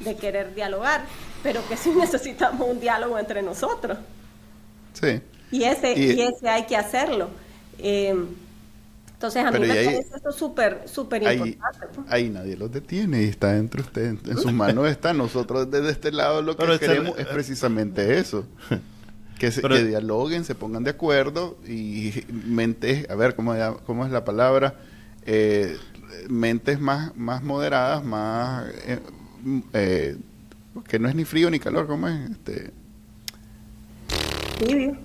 [0.00, 1.04] de querer dialogar,
[1.42, 3.98] pero que sí necesitamos un diálogo entre nosotros.
[4.94, 5.20] Sí.
[5.50, 7.28] Y ese, y, ese hay que hacerlo.
[7.78, 8.14] Eh,
[9.12, 11.86] entonces a mí me parece esto súper, súper importante.
[11.94, 12.10] Pues.
[12.10, 15.12] Ahí nadie los detiene y está entre ustedes, en sus manos está.
[15.12, 18.44] Nosotros desde este lado lo que queremos es precisamente eso.
[19.38, 23.54] que, dialoguen, se pongan de acuerdo y mentes, a ver cómo,
[23.86, 24.74] cómo es la palabra,
[25.24, 25.76] eh,
[26.28, 28.66] mentes más, más moderadas, más...
[28.86, 28.98] Eh,
[29.72, 30.16] eh,
[30.88, 32.30] que no es ni frío ni calor, ¿cómo es?
[32.30, 32.70] Este...
[34.58, 34.96] Tibio.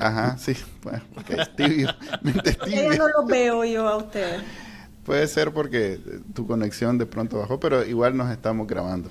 [0.00, 1.88] Ajá, sí, bueno, es tibio,
[2.22, 2.96] mentes tibias.
[2.96, 4.42] no lo veo yo a ustedes.
[5.04, 6.00] Puede ser porque
[6.32, 9.10] tu conexión de pronto bajó, pero igual nos estamos grabando.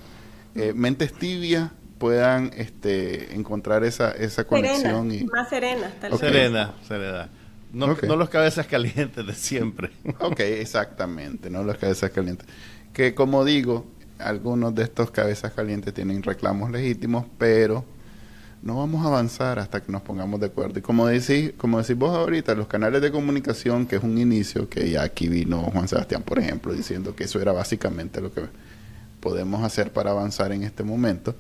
[0.74, 1.70] mentes tibias,
[2.00, 5.12] puedan este, encontrar esa, esa conexión.
[5.12, 5.24] y...
[5.26, 5.94] Más serena.
[6.20, 7.30] Serena, serena.
[7.74, 9.90] No, no los cabezas calientes de siempre.
[10.20, 12.48] ok, exactamente, no los cabezas calientes.
[12.94, 13.88] Que como digo,
[14.24, 17.86] algunos de estos cabezas calientes tienen reclamos legítimos, pero
[18.62, 20.80] no vamos a avanzar hasta que nos pongamos de acuerdo.
[20.80, 24.70] Y como decís, como decís vos ahorita, los canales de comunicación, que es un inicio,
[24.70, 28.42] que ya aquí vino Juan Sebastián, por ejemplo, diciendo que eso era básicamente lo que
[29.20, 31.36] podemos hacer para avanzar en este momento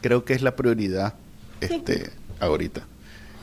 [0.00, 1.14] creo que es la prioridad
[1.60, 2.82] este ahorita.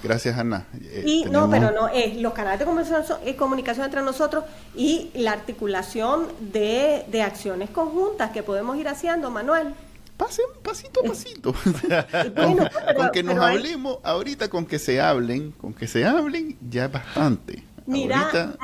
[0.03, 0.65] Gracias, Ana.
[0.79, 4.43] Eh, y no, pero no, es los canales de comunicación, eh, comunicación, entre nosotros
[4.75, 9.73] y la articulación de, de, acciones conjuntas que podemos ir haciendo, Manuel.
[10.17, 11.53] Pasen pasito a pasito.
[12.35, 16.85] bueno, con, que nos hablemos, ahorita con que se hablen, con que se hablen, ya
[16.85, 17.63] es bastante.
[17.85, 18.55] Mira,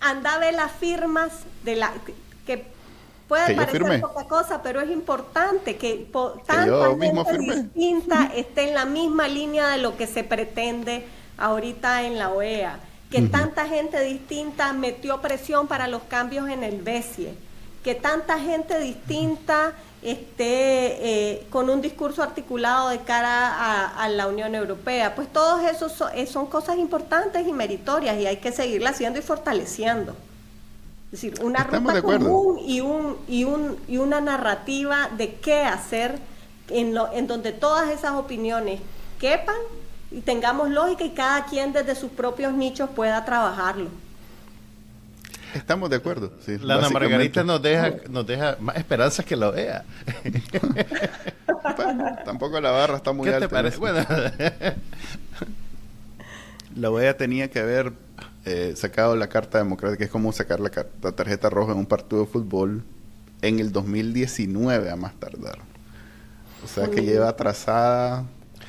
[0.00, 1.32] anda a ver las firmas
[1.64, 1.92] de la
[2.46, 2.73] que
[3.34, 6.08] Puede parecer poca cosa, pero es importante que,
[6.46, 11.04] tanta gente distinta esté en la misma línea de lo que se pretende
[11.36, 12.78] ahorita en la OEA.
[13.10, 17.34] Que tanta gente distinta metió presión para los cambios en el BESIE.
[17.82, 24.54] Que tanta gente distinta esté eh, con un discurso articulado de cara a, la Unión
[24.54, 25.16] Europea.
[25.16, 29.22] Pues todos esos eh, son, cosas importantes y meritorias y hay que seguirla haciendo y
[29.22, 30.14] fortaleciendo.
[31.14, 36.18] Es decir, una ruta común y, un, y, un, y una narrativa de qué hacer
[36.70, 38.80] en, lo, en donde todas esas opiniones
[39.20, 39.54] quepan
[40.10, 43.90] y tengamos lógica y cada quien desde sus propios nichos pueda trabajarlo.
[45.54, 46.32] Estamos de acuerdo.
[46.62, 49.84] la Ana Margarita nos deja, nos deja más esperanzas que la OEA.
[52.24, 53.62] tampoco la barra está muy alta.
[56.74, 57.92] la OEA tenía que haber
[58.44, 62.22] eh, sacado la carta democrática, que es como sacar la, tarjeta roja en un partido
[62.22, 62.84] de fútbol
[63.42, 65.58] en el 2019 a más tardar.
[66.62, 68.24] O sea que lleva atrasada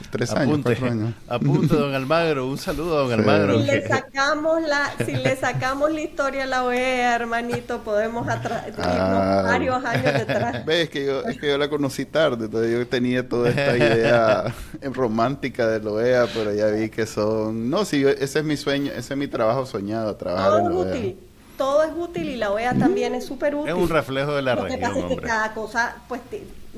[0.10, 0.60] Tres años,
[1.28, 3.60] apunte, don Almagro, un saludo a don Almagro.
[3.60, 9.42] Si le sacamos la, si le sacamos la historia a la OEA, hermanito, podemos ah,
[9.44, 10.66] varios años detrás.
[10.66, 14.54] Ves que yo, es que yo la conocí tarde, entonces yo tenía toda esta idea
[14.94, 18.92] romántica de la OEA, pero ya vi que son, no, sí, ese es mi sueño,
[18.92, 21.16] ese es mi trabajo soñado, trabajar en la OEA
[21.58, 23.70] todo es útil y la OEA también es súper útil.
[23.70, 26.22] Es un reflejo de la Lo región, que pasa es que cada cosa, pues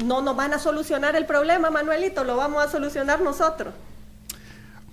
[0.03, 3.73] no nos van a solucionar el problema, Manuelito, lo vamos a solucionar nosotros.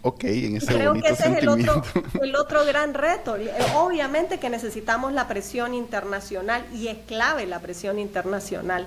[0.03, 1.83] Ok, en ese Creo que ese es el otro,
[2.23, 3.37] el otro gran reto.
[3.37, 8.87] Eh, obviamente que necesitamos la presión internacional y es clave la presión internacional.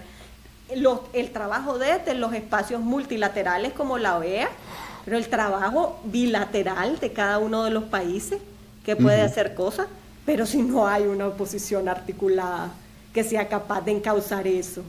[0.69, 4.49] el trabajo desde los espacios multilaterales como la OEA,
[5.05, 8.39] pero el trabajo bilateral de cada uno de los países
[8.85, 9.87] que puede hacer cosas
[10.27, 12.69] pero si no hay una oposición articulada
[13.13, 14.83] que sea capaz de encauzar eso,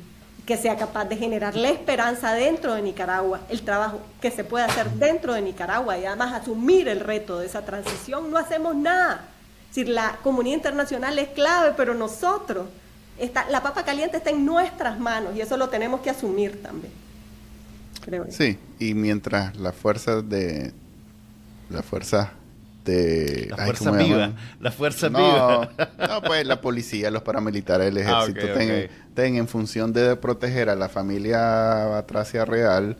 [0.49, 4.64] que sea capaz de generar la esperanza dentro de Nicaragua, el trabajo que se puede
[4.64, 9.26] hacer dentro de Nicaragua y además asumir el reto de esa transición, no hacemos nada.
[9.68, 12.66] Es decir, la comunidad internacional es clave, pero nosotros,
[13.51, 16.94] la papa caliente está en nuestras manos y eso lo tenemos que asumir también.
[18.30, 20.72] Sí, y mientras las fuerzas de
[21.68, 22.30] las fuerzas
[23.49, 24.32] la fuerza viva.
[24.61, 25.70] La fuerza no, viva.
[26.09, 28.47] no, pues la policía, los paramilitares, el ah, ejército,
[29.14, 31.39] ten, en función de proteger a la familia
[31.86, 32.97] Batracia Real,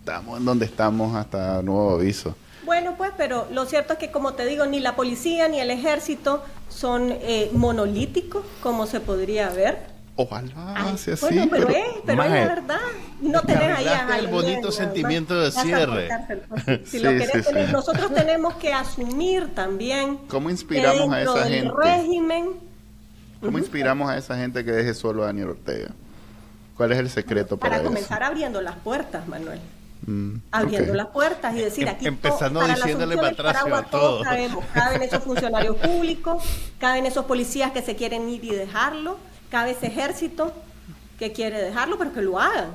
[0.00, 2.36] estamos en donde estamos hasta nuevo aviso.
[2.64, 5.70] Bueno, pues, pero lo cierto es que, como te digo, ni la policía ni el
[5.70, 9.91] ejército son eh, monolíticos, como se podría ver.
[10.14, 11.24] Ojalá sea así.
[11.24, 12.78] Bueno, pero, es, pero es la verdad.
[13.20, 16.08] No tenés ahí a el bonito sentimiento de cierre.
[16.84, 20.18] Si lo querés tener, nosotros tenemos que asumir también.
[20.28, 21.72] ¿Cómo inspiramos a esa gente?
[21.82, 22.50] régimen.
[23.40, 25.90] ¿Cómo inspiramos a esa gente que deje solo a Daniel Ortega?
[26.76, 29.60] ¿Cuál es el secreto para, para comenzar abriendo las puertas, Manuel.
[30.06, 35.02] Mm, abriendo las puertas y decir em, aquí empezando para diciéndole a todos cabemos, caben
[35.02, 36.42] esos funcionarios públicos
[36.80, 39.16] caben esos policías que se quieren ir y dejarlo
[39.52, 40.52] cabe ese ejército
[41.18, 42.70] que quiere dejarlo, pero que lo hagan.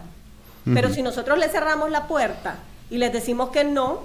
[0.64, 2.58] Pero si nosotros le cerramos la puerta
[2.90, 4.04] y les decimos que no,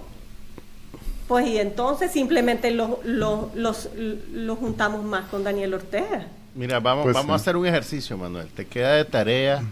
[1.28, 6.26] pues y entonces simplemente los lo, juntamos más con Daniel Ortega.
[6.54, 8.48] Mira, vamos, pues vamos a hacer un ejercicio, Manuel.
[8.48, 9.62] Te queda de tarea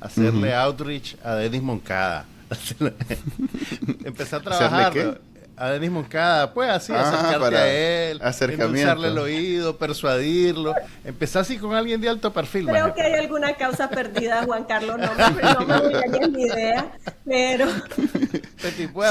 [0.00, 2.26] hacerle outreach a Denis Moncada.
[4.04, 5.20] Empezar a trabajar
[5.56, 11.56] a Denis Moncada, pues así, ah, acercarte a él, endulzarle el oído, persuadirlo, empezar así
[11.56, 12.66] con alguien de alto perfil.
[12.66, 16.92] Creo que hay alguna causa perdida, Juan Carlos, no, no me voy a ni idea,
[17.24, 17.66] pero...
[18.62, 19.06] Petit vos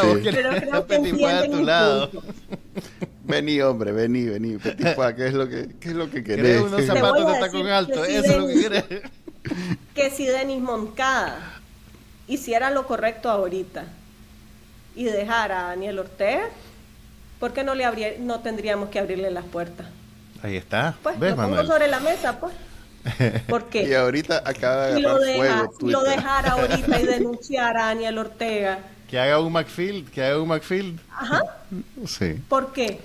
[0.88, 2.12] Petit a tu lado.
[3.24, 6.62] Vení, hombre, vení, vení, Petit ¿qué es lo que, qué es lo que querés?
[6.62, 8.84] unos zapatos de tacón alto, eso es lo que quieres.
[9.96, 11.40] Que si Denis Moncada
[12.28, 13.86] hiciera lo correcto ahorita,
[14.96, 16.50] y dejar a Daniel Ortega,
[17.40, 19.88] ¿por qué no, le no tendríamos que abrirle las puertas?
[20.42, 20.96] Ahí está.
[21.04, 22.54] Pues lo pongo sobre la mesa, pues.
[23.48, 23.84] ¿Por qué?
[23.84, 28.80] y ahorita acaba de agarrar lo, fuego lo dejara ahorita y denunciar a Daniel Ortega.
[29.10, 31.00] Que haga un McField, que haga un McField.
[31.12, 31.42] Ajá.
[32.08, 32.36] Sí.
[32.48, 33.00] ¿Por qué?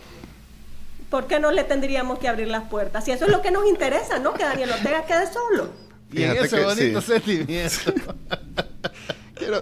[1.09, 3.05] ¿Por qué no le tendríamos que abrir las puertas?
[3.05, 4.32] Si eso es lo que nos interesa, ¿no?
[4.32, 5.70] Que Daniel Ortega quede solo.
[6.12, 7.93] Y en ese bonito sentimiento.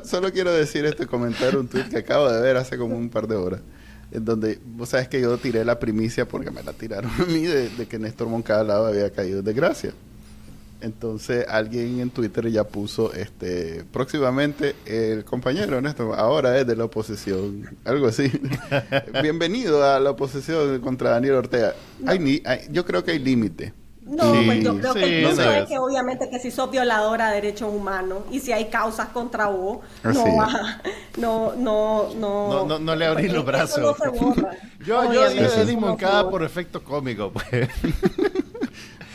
[0.04, 3.26] Solo quiero decir este comentario, un tweet que acabo de ver hace como un par
[3.26, 3.60] de horas,
[4.10, 7.44] en donde, vos sabes que yo tiré la primicia porque me la tiraron a mí
[7.44, 9.92] de, que Néstor Moncada lado había caído de gracia.
[10.80, 16.84] Entonces alguien en Twitter ya puso, este, próximamente el compañero Néstor, ahora es de la
[16.84, 18.30] oposición, algo así.
[19.22, 21.74] Bienvenido a la oposición contra Daniel Ortega.
[22.06, 23.72] Hay, yo creo que hay límite
[24.08, 27.34] No, pues yo creo que el punto es que obviamente que si sos violadora de
[27.36, 30.14] derechos humanos y si hay causas contra vos, no,
[31.18, 33.78] no, no, no, no, no, le abrís los brazos.
[33.78, 34.56] No se borra.
[34.86, 37.68] yo, yo digo Moncada por efecto cómico, pues.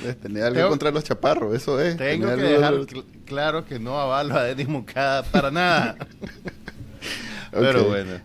[0.22, 1.98] Tenía algo contra los chaparros, eso es.
[1.98, 2.74] Tengo que dejar
[3.26, 5.96] claro que no avalo a Denis Moncada para nada.
[7.52, 8.20] Pero bueno.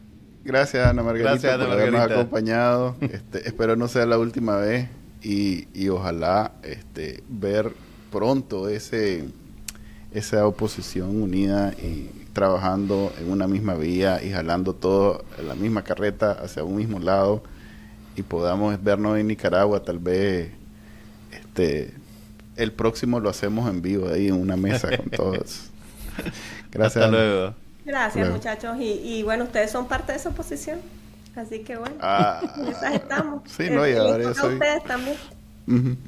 [0.44, 2.96] Gracias, Ana Margarita, por habernos acompañado.
[3.00, 4.88] Este, espero no sea la última vez
[5.22, 7.72] y, ojalá este, ver
[8.10, 9.24] pronto ese,
[10.12, 15.82] esa oposición unida y trabajando en una misma vía y jalando todo en la misma
[15.82, 17.42] carreta hacia un mismo lado
[18.16, 20.50] y podamos vernos en Nicaragua tal vez
[21.32, 21.92] este
[22.56, 25.70] el próximo lo hacemos en vivo ahí en una mesa con todos.
[26.70, 27.04] Gracias.
[27.04, 27.54] Hasta luego.
[27.84, 30.78] Gracias muchachos y, bueno ustedes son parte de esa oposición.
[31.38, 33.48] Así que bueno, ah, esas estamos.
[33.48, 34.54] Sí, no, y eh, ahora yo soy...
[34.54, 35.16] ustedes también.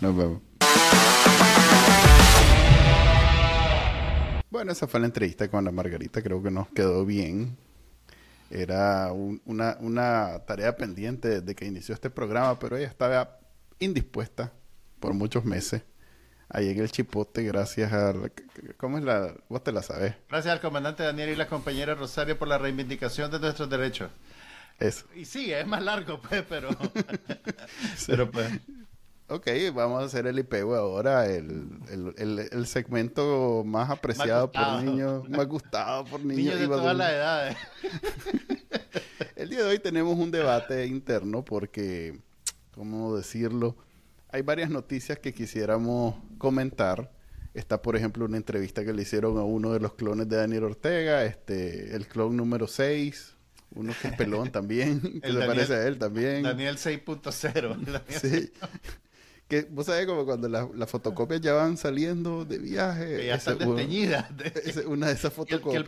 [0.00, 0.40] Nos vemos.
[4.48, 7.56] Bueno, esa fue la entrevista con la Margarita, creo que nos quedó bien.
[8.50, 13.40] Era una, una tarea pendiente desde que inició este programa, pero ella estaba
[13.78, 14.52] indispuesta
[15.00, 15.82] por muchos meses
[16.48, 18.14] ahí en el Chipote, gracias a...
[18.76, 19.34] ¿Cómo es la...?
[19.48, 20.14] Vos te la sabes.
[20.28, 24.10] Gracias al comandante Daniel y la compañera Rosario por la reivindicación de nuestros derechos.
[24.78, 25.06] Eso.
[25.14, 26.68] Y sí, es más largo, pues, pero...
[28.06, 28.50] Pero pues...
[29.26, 31.80] Ok, vamos a hacer el IPEW ahora, el,
[32.18, 36.36] el, segmento más apreciado por niños, más gustado por niños.
[36.36, 37.56] niños de todas las edades.
[39.36, 42.20] el día de hoy tenemos un debate interno porque,
[42.74, 43.76] ¿cómo decirlo?
[44.34, 47.08] Hay varias noticias que quisiéramos comentar.
[47.54, 50.64] Está, por ejemplo, una entrevista que le hicieron a uno de los clones de Daniel
[50.64, 53.36] Ortega, este, el clon número 6,
[53.76, 56.42] uno que es pelón también, que le parece a él también.
[56.42, 58.02] Daniel 6.0.
[58.08, 58.50] Sí
[59.48, 63.16] que vos sabés como cuando las fotocopias ya van saliendo de viaje.
[63.16, 64.26] Que ya están desteñidas.
[64.86, 65.84] una de esas fotocopias.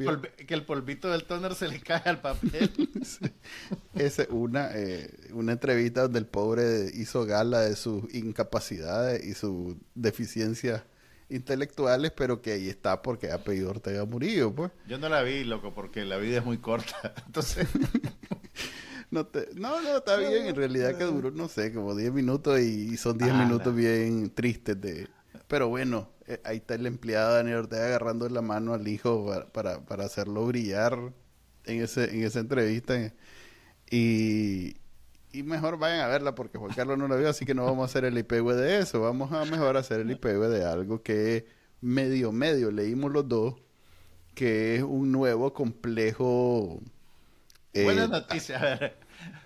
[0.47, 2.71] Que el, polvito del toner se le cae al papel.
[3.95, 9.33] Esa es una, eh, una entrevista donde el pobre hizo gala de sus incapacidades y
[9.33, 10.83] sus deficiencias
[11.29, 14.71] intelectuales, pero que ahí está porque ha pedido Ortega Murillo, pues.
[14.87, 17.15] Yo no la vi, loco, porque la vida es muy corta.
[17.27, 17.67] Entonces...
[19.11, 20.47] No, no, está bien.
[20.47, 24.81] En realidad que duró, no sé, como 10 minutos y son 10 minutos bien tristes
[24.81, 25.09] de...
[25.49, 29.81] Pero bueno, eh, ahí está el empleado Daniel Ortega agarrando la mano al hijo para,
[29.85, 31.13] para, hacerlo brillar
[31.65, 33.13] en, ese, en esa entrevista.
[33.91, 34.77] Y,
[35.33, 37.83] y mejor vayan a verla porque Juan Carlos no la vio, así que no vamos
[37.83, 39.01] a hacer el IPW de eso.
[39.01, 41.47] Vamos a mejor hacer el IPW de algo que
[41.81, 43.55] medio, medio, leímos los dos,
[44.35, 46.81] que es un nuevo complejo
[47.85, 48.59] Buena eh, noticia.
[48.59, 48.97] A ver,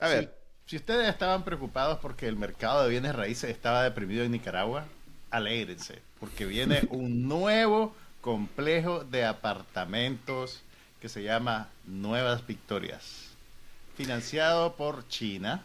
[0.01, 0.41] a ver.
[0.66, 4.85] Si, ustedes estaban preocupados porque el mercado de bienes raíces estaba deprimido en Nicaragua,
[5.31, 10.62] alégrense, porque viene un nuevo complejo de apartamentos
[11.01, 13.31] que se llama Nuevas Victorias,
[13.97, 15.62] financiado por China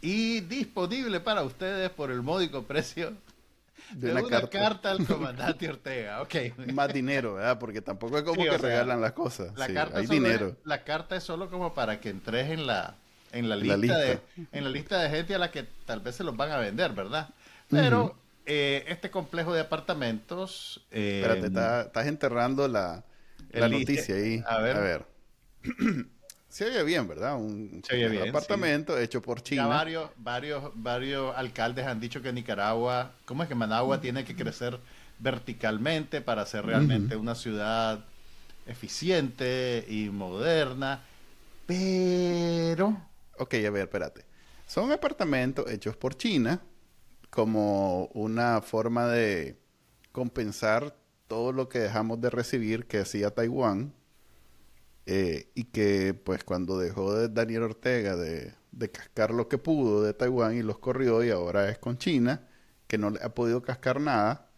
[0.00, 3.12] y disponible para ustedes por el módico precio
[3.92, 4.90] de, una, carta.
[4.90, 6.22] al comandante Ortega.
[6.22, 6.52] Okay.
[6.72, 7.58] Más dinero, ¿verdad?
[7.58, 9.56] Porque tampoco es como que regalan las cosas.
[9.56, 10.56] La carta hay dinero.
[10.64, 12.94] la carta es solo como para que entres en la,
[13.32, 14.20] en la, lista, De,
[14.52, 16.92] en la lista de gente a la que tal vez se los van a vender,
[16.92, 17.30] ¿verdad?
[17.68, 20.86] Pero eh, este complejo de apartamentos...
[20.90, 23.04] Eh, Espérate, estás enterrando la,
[23.50, 24.42] la noticia ahí.
[24.46, 24.76] A ver.
[24.76, 25.06] A ver.
[26.56, 27.36] Se oye bien, ¿verdad?
[27.36, 27.82] Un,
[28.30, 29.66] apartamento hecho por China.
[29.66, 34.80] varios, varios, varios alcaldes han dicho que Nicaragua, ¿cómo es que Managua tiene que crecer
[35.18, 38.06] verticalmente para ser realmente una ciudad
[38.64, 41.02] eficiente y moderna?
[41.66, 43.02] Pero...
[43.36, 44.24] Ok, a ver, espérate.
[44.66, 46.62] Son apartamentos hechos por China
[47.28, 49.58] como una forma de
[50.10, 50.96] compensar
[51.28, 53.92] todo lo que dejamos de recibir que hacía Taiwán
[55.08, 58.54] eh, y que pues cuando dejó de Daniel Ortega de,
[58.92, 62.48] cascar lo que pudo de Taiwán y los corrió y ahora es con China,
[62.88, 64.50] que no le ha podido cascar nada,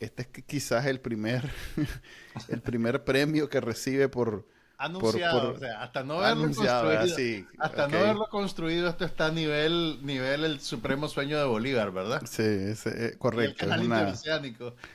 [0.00, 1.48] este es quizás el primer,
[2.48, 4.48] el primer premio que recibe por...
[4.76, 9.98] Anunciado, o sea, hasta no haberlo construido, hasta no haberlo construido, esto está a nivel,
[10.02, 12.22] nivel el supremo sueño de Bolívar, ¿verdad?
[12.24, 13.66] Sí, eh, correcto.
[13.66, 14.14] Y el canal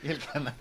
[0.01, 0.55] y el canal...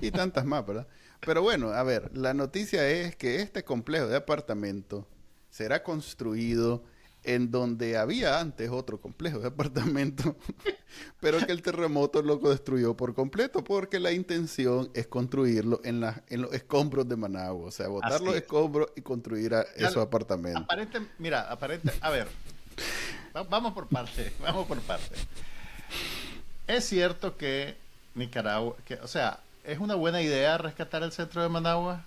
[0.00, 0.86] y tantas más, ¿verdad?
[1.26, 5.08] Pero bueno, a ver, la noticia es que este complejo de apartamento
[5.50, 6.84] será construido
[7.24, 10.36] en donde había antes otro complejo de apartamento,
[11.20, 16.22] pero que el terremoto lo destruyó por completo, porque la intención es construirlo en, la,
[16.28, 20.62] en los escombros de Managua, o sea, botar los escombros y construir esos apartamentos.
[20.62, 22.28] Aparente, mira, aparente, a ver,
[23.50, 25.16] vamos por parte, vamos por parte.
[26.68, 27.76] Es cierto que
[28.14, 32.04] Nicaragua, que, o sea, es una buena idea rescatar el centro de Managua,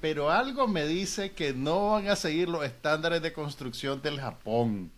[0.00, 4.90] pero algo me dice que no van a seguir los estándares de construcción del Japón,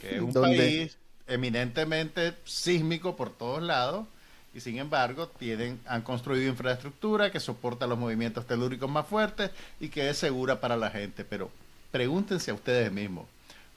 [0.00, 4.06] que es un país eminentemente sísmico por todos lados
[4.54, 9.88] y sin embargo tienen, han construido infraestructura que soporta los movimientos telúricos más fuertes y
[9.88, 11.24] que es segura para la gente.
[11.24, 11.50] Pero
[11.90, 13.26] pregúntense a ustedes mismos,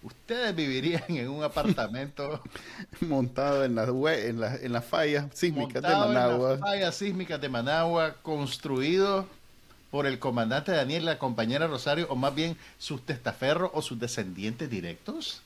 [0.06, 2.41] ¿ustedes vivirían en un apartamento
[3.01, 6.53] montado en las en la, en fallas sísmicas de Managua?
[6.53, 9.28] En las fallas sísmicas de Managua, construido
[9.89, 14.70] por el comandante Daniel la compañera Rosario, o más bien sus testaferros o sus descendientes
[14.70, 15.41] directos?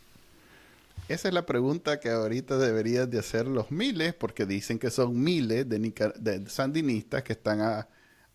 [1.07, 5.24] Esa es la pregunta que ahorita deberían de hacer los miles, porque dicen que son
[5.24, 7.62] miles de, sandinistas que están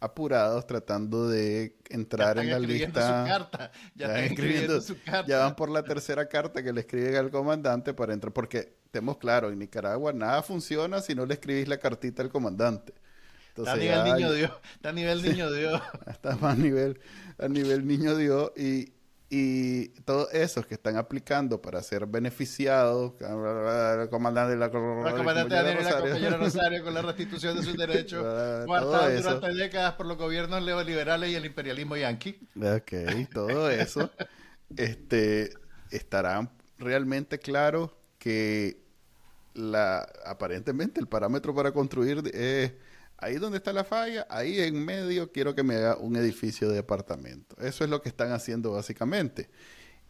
[0.05, 3.25] apurados tratando de entrar en la lista.
[3.27, 3.73] carta.
[3.95, 5.27] Ya, están escribiendo, su carta.
[5.27, 9.17] Ya van por la tercera carta que le escriben al comandante para entrar, porque tenemos
[9.19, 12.95] claro, en Nicaragua nada funciona si no le escribís la cartita al comandante.
[13.57, 15.83] está a nivel niño Dios, está a nivel niño Dios.
[16.07, 17.01] Está más a nivel,
[17.39, 18.93] a nivel niño Dios y,
[19.37, 23.15] y todos esos que están aplicando para ser beneficiados,
[24.09, 26.85] comandante de la, comandante de la compañera Rosario.
[26.85, 28.23] Con la restitución de sus derechos,
[28.65, 32.39] durante décadas por los gobiernos neoliberales y el imperialismo yanqui.
[32.57, 34.09] Ok, todo eso.
[34.77, 35.51] Este,
[35.91, 38.85] estarán realmente claro que
[39.53, 42.73] la aparentemente el parámetro para construir es
[43.25, 46.81] Ahí donde está la falla, ahí en medio quiero que me haga un edificio de
[46.81, 47.57] apartamento.
[47.59, 49.49] Eso es lo que están haciendo básicamente.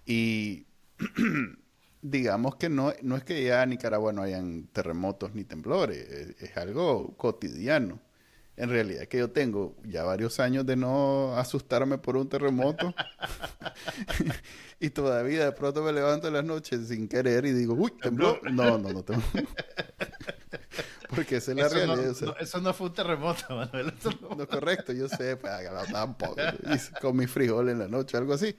[0.04, 0.66] Y
[2.02, 5.96] digamos que no, no es que ya en Nicaragua no hayan terremotos ni temblores,
[6.40, 8.00] es, algo cotidiano.
[8.57, 12.94] En realidad que yo tengo ya varios años de no asustarme por un terremoto
[14.80, 18.38] y todavía de pronto me levanto en las noches sin querer y digo, uy, tembló.
[18.42, 19.22] No, no, no tengo.
[21.14, 22.36] Porque esa es la realidad.
[22.40, 23.92] eso no fue un terremoto, Manuel.
[24.36, 25.52] no, correcto, yo sé, pues,
[25.92, 26.36] tampoco.
[27.00, 28.57] Con mi frijol en la noche, algo así.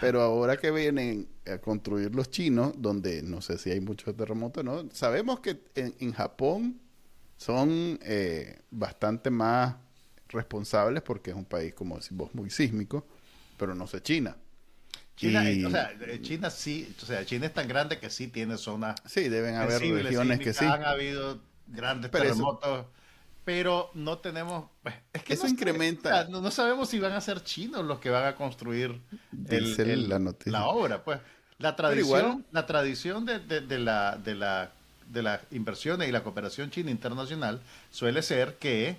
[0.00, 4.62] Pero ahora que vienen a construir los chinos, donde no sé si hay muchos terremotos,
[4.62, 4.88] ¿no?
[4.92, 6.80] Sabemos que en, Japón
[7.36, 9.76] son eh, bastante más
[10.28, 13.06] responsables porque es un país, como decimos, muy sísmico,
[13.56, 14.36] pero no sé China.
[15.16, 18.96] China, o sea, China sí, o sea, China es tan grande que sí tiene zonas.
[19.06, 20.64] Sí, deben haber regiones que sí.
[20.64, 22.84] Han habido grandes terremotos,
[23.44, 24.68] pero no tenemos...
[24.82, 26.24] Pues, es que eso incrementa...
[26.28, 29.00] no, sabemos si van a ser chinos los que van a construir
[30.44, 31.02] la, obra.
[31.02, 31.18] Pues
[31.58, 34.72] la tradición, la tradición de, de, la, de, la,
[35.08, 38.96] de las inversiones y la cooperación china internacional suele ser que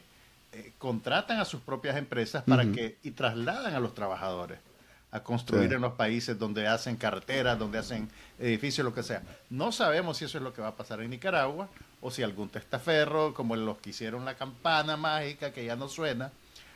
[0.53, 4.59] eh, contratan a sus propias empresas para que y trasladan a los trabajadores
[5.11, 9.23] a construir en los países donde hacen carreteras, donde hacen edificios, lo que sea.
[9.49, 11.69] No sabemos si eso es lo que va a pasar en Nicaragua
[12.01, 16.31] o si algún testaferro, como los que hicieron la campana mágica que ya no suena.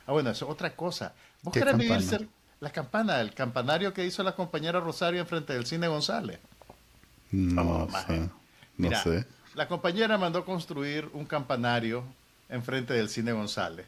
[0.06, 1.12] Ah, bueno, eso es otra cosa.
[1.42, 2.26] ¿Vos querés vivir ser
[2.60, 6.38] la campana, el campanario que hizo la compañera Rosario enfrente del cine González?
[7.30, 7.88] No,
[8.76, 8.90] sé.
[8.90, 9.26] No sé.
[9.54, 12.04] La compañera mandó construir un campanario
[12.48, 13.86] enfrente del cine González.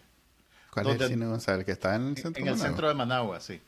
[0.71, 1.65] ¿Cuál es el cine González?
[1.65, 3.61] Que está en el centro En el centro de Managua, sí.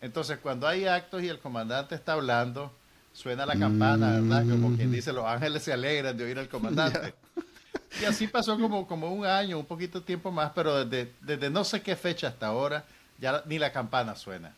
[0.00, 2.72] Entonces, cuando hay actos y el comandante está hablando,
[3.12, 4.48] suena la campana, ¿verdad?
[4.48, 4.92] Como quien mm.
[4.92, 7.14] dice, los ángeles se alegran de oír al comandante.
[8.00, 11.50] Y así pasó como, como un año, un poquito de tiempo más, pero desde, desde
[11.50, 12.86] no sé qué fecha hasta ahora,
[13.18, 14.54] ya ni la campana suena.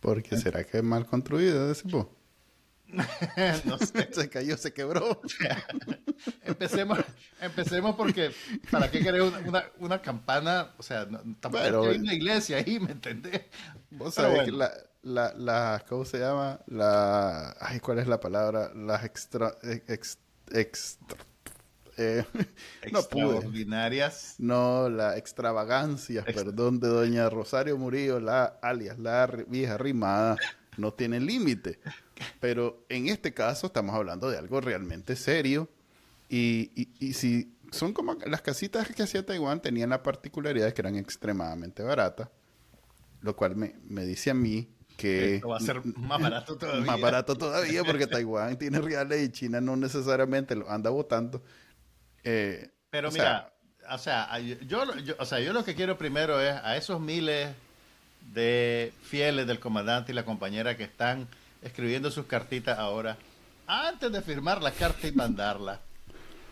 [0.00, 2.10] Porque será que es mal construido ese po?
[3.64, 4.08] no sé.
[4.12, 5.20] se cayó, se quebró.
[6.42, 6.98] empecemos,
[7.40, 8.32] empecemos porque
[8.70, 10.72] ¿para qué querer una, una, campana?
[10.78, 11.08] O sea,
[11.40, 13.42] tampoco hay una iglesia ahí, ¿me entendés?
[13.90, 14.72] Vos sabés que la,
[15.02, 16.60] la, la, ¿cómo se llama?
[16.66, 18.72] La, ay, ¿cuál es la palabra?
[18.74, 20.22] Las extra, extra,
[21.96, 22.24] eh,
[22.82, 24.36] extraordinarias.
[24.38, 30.36] No, la extravagancia, perdón, de doña Rosario Murillo, la alias, la vieja rimada,
[30.76, 31.80] no tiene límite.
[32.40, 35.68] Pero en este caso estamos hablando de algo realmente serio.
[36.28, 40.80] Y, y, si son como las casitas que hacía Taiwán tenían la particularidad de que
[40.80, 42.28] eran extremadamente baratas,
[43.20, 46.84] lo cual me, me dice a mí que Esto va a ser más barato todavía.
[46.84, 51.42] Más barato todavía porque Taiwán tiene reales y China no necesariamente lo anda votando.
[52.24, 53.52] Eh, Pero mira,
[53.90, 54.84] o sea, yo,
[55.18, 57.50] o sea, yo lo que quiero primero es a esos miles
[58.32, 61.28] de fieles del comandante y la compañera que están
[61.62, 63.16] escribiendo sus cartitas ahora,
[63.66, 65.80] antes de firmar la carta y mandarla,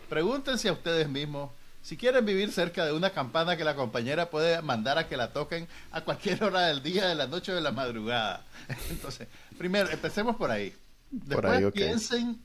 [0.09, 1.51] pregúntense a ustedes mismos
[1.83, 5.33] si quieren vivir cerca de una campana que la compañera puede mandar a que la
[5.33, 8.45] toquen a cualquier hora del día, de la noche o de la madrugada.
[8.91, 10.75] Entonces, primero, empecemos por ahí.
[11.11, 12.39] Después piensen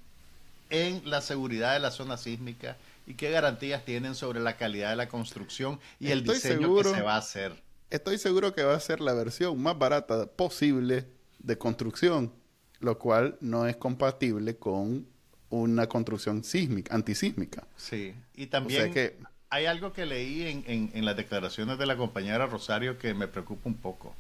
[0.70, 4.96] en la seguridad de la zona sísmica y qué garantías tienen sobre la calidad de
[4.96, 7.62] la construcción y el diseño que se va a hacer.
[7.90, 11.06] Estoy seguro que va a ser la versión más barata posible
[11.40, 12.32] de construcción,
[12.80, 15.06] lo cual no es compatible con
[15.50, 17.66] una construcción sísmica, antisísmica.
[17.78, 19.16] Sí, y también que,
[19.50, 23.70] hay algo que leí en, en, las declaraciones de la compañera Rosario que me preocupa
[23.70, 24.14] un poco.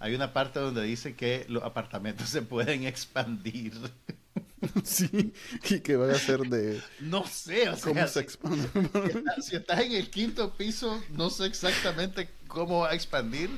[0.00, 3.72] Hay una parte donde dice que los apartamentos se pueden expandir.
[4.82, 5.32] Sí,
[5.70, 6.82] y que van a ser de...
[7.00, 8.68] No sé, o sea, ¿cómo se expande?
[9.40, 13.50] Si, estás en el quinto piso, no sé exactamente cómo va a expandir.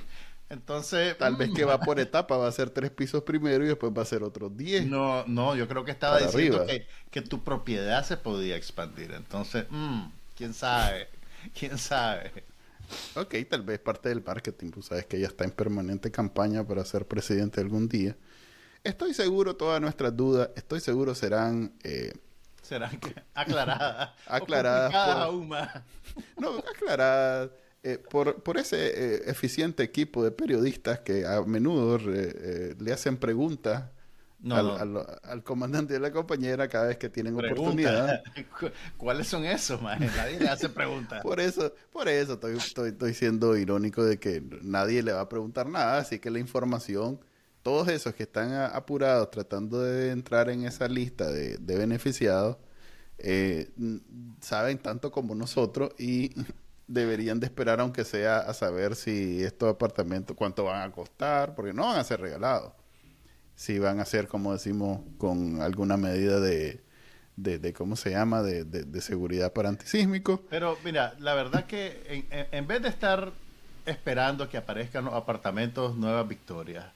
[0.51, 1.17] Entonces...
[1.17, 1.85] Tal vez que va mm.
[1.85, 4.85] por etapa, va a ser tres pisos primero y después va a ser otros diez.
[4.85, 9.13] No, no, yo creo que estaba diciendo que, que, tu propiedad se podía expandir.
[9.13, 11.09] Entonces, mm, quién sabe,
[11.59, 12.45] quién sabe.
[13.15, 16.85] Ok, tal vez parte del marketing, tú sabes que ella está en permanente campaña para
[16.85, 18.17] ser presidente algún día.
[18.83, 21.73] Estoy seguro, todas nuestras dudas, estoy seguro serán...
[21.85, 22.13] Eh,
[22.63, 22.99] serán
[23.35, 24.11] aclaradas.
[24.27, 24.95] aclaradas.
[24.95, 25.71] aún más.
[26.37, 27.51] No, aclaradas.
[27.83, 33.85] Eh, por, por, ese eh, eficiente equipo de periodistas que a menudo le hacen preguntas
[34.49, 38.23] al, comandante de la compañera cada vez que tienen oportunidad.
[38.97, 41.21] ¿Cuáles son esos, Nadie le hace preguntas.
[41.23, 45.29] por eso, por eso estoy, estoy, estoy, siendo irónico de que nadie le va a
[45.29, 47.21] preguntar nada, así que la información,
[47.63, 52.57] todos esos que están apurados tratando de entrar en esa lista de, beneficiados,
[53.19, 53.69] eh,
[54.41, 56.33] saben tanto como nosotros y
[56.93, 61.73] deberían de esperar aunque sea a saber si estos apartamentos cuánto van a costar, porque
[61.73, 62.73] no van a ser regalados
[63.61, 66.81] si van a ser, como decimos, con alguna medida de,
[67.37, 70.43] de, ¿cómo se llama?, de, de, seguridad para antisísmico.
[70.49, 73.33] Pero mira, la verdad que en, en, vez de estar
[73.85, 76.91] esperando que aparezcan los apartamentos Nueva Victoria,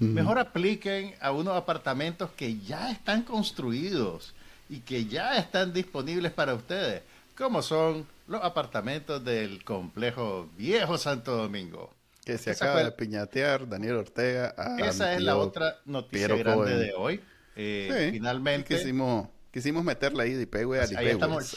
[0.00, 4.34] mejor apliquen a unos apartamentos que ya están construidos
[4.68, 7.02] y que ya están disponibles para ustedes,
[7.38, 11.94] como son los apartamentos del complejo Viejo Santo Domingo.
[12.24, 14.54] Que se acaba de piñatear Daniel Ortega.
[14.78, 17.20] esa es la otra noticia grande de hoy.
[17.56, 18.76] Eh, finalmente.
[18.76, 21.06] Quisimos, quisimos meterla ahí de Ipewe al Ipewe.
[21.06, 21.56] Ahí estamos.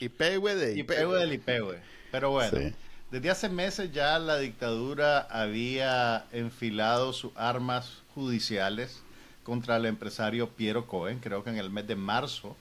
[0.00, 1.26] Ipewe de Ipewe.
[1.26, 1.42] del.
[2.10, 2.72] Pero bueno,
[3.10, 9.02] desde hace meses ya la dictadura había enfilado sus armas judiciales
[9.44, 11.20] contra el empresario Piero Cohen.
[11.20, 12.56] Creo que en el mes de marzo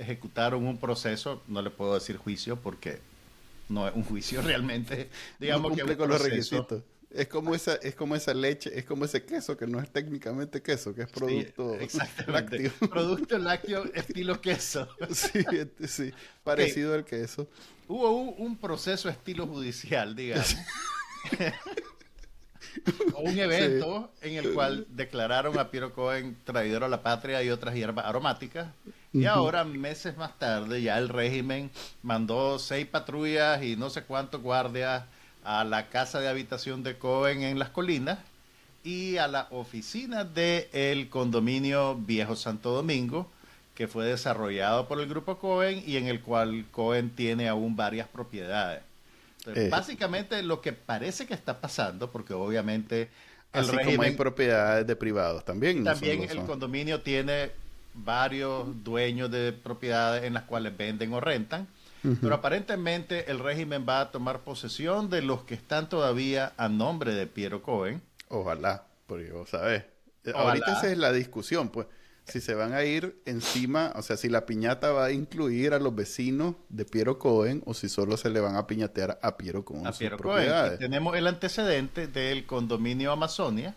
[0.00, 2.98] ejecutaron un proceso, no le puedo decir juicio porque
[3.68, 6.82] no es un juicio realmente, digamos que con los requisitos.
[7.10, 10.62] Es como esa, es como esa leche, es como ese queso que no es técnicamente
[10.62, 11.76] queso, que es producto
[12.28, 12.70] lácteo.
[12.88, 14.88] Producto lácteo estilo queso.
[15.10, 16.12] sí, este, sí,
[16.44, 17.48] parecido al queso.
[17.88, 20.56] Hubo un, proceso estilo judicial, digamos.
[23.14, 27.50] o un evento en el cual declararon a Piero Cohen traidor a la patria y
[27.50, 28.68] otras hierbas aromáticas.
[29.12, 31.70] Y ahora, meses más tarde, ya el régimen
[32.02, 35.04] mandó seis patrullas y no sé cuántos guardias
[35.44, 38.18] a la casa de habitación de Cohen en las colinas
[38.84, 43.28] y a la oficina del el condominio Viejo Santo Domingo,
[43.74, 48.08] que fue desarrollado por el grupo Cohen y en el cual Cohen tiene aún varias
[48.08, 48.82] propiedades.
[49.46, 49.68] Eh.
[49.70, 53.08] básicamente lo que parece que está pasando, porque obviamente
[53.52, 55.82] el Así régimen, como hay propiedades de privados también.
[55.82, 57.50] también el condominio tiene
[58.04, 61.68] varios dueños de propiedades en las cuales venden o rentan,
[62.20, 67.14] pero aparentemente el régimen va a tomar posesión de los que están todavía a nombre
[67.14, 68.00] de Piero Cohen.
[68.28, 69.84] Ojalá, porque vos sabés.
[70.34, 71.86] Ahorita esa es la discusión, pues
[72.30, 75.78] si se van a ir encima, o sea, si la piñata va a incluir a
[75.78, 79.64] los vecinos de Piero Cohen o si solo se le van a piñatear a Piero
[79.64, 79.86] Cohen.
[79.86, 80.78] A Piero Cohen.
[80.78, 83.74] Tenemos el antecedente del condominio Amazonia,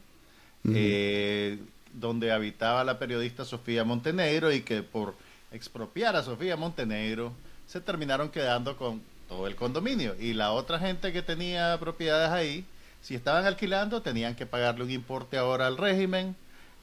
[0.72, 1.60] eh,
[1.94, 5.16] donde habitaba la periodista Sofía Montenegro y que por
[5.52, 7.34] expropiar a Sofía Montenegro
[7.68, 10.16] se terminaron quedando con todo el condominio.
[10.20, 12.66] Y la otra gente que tenía propiedades ahí,
[13.02, 16.36] si estaban alquilando, tenían que pagarle un importe ahora al régimen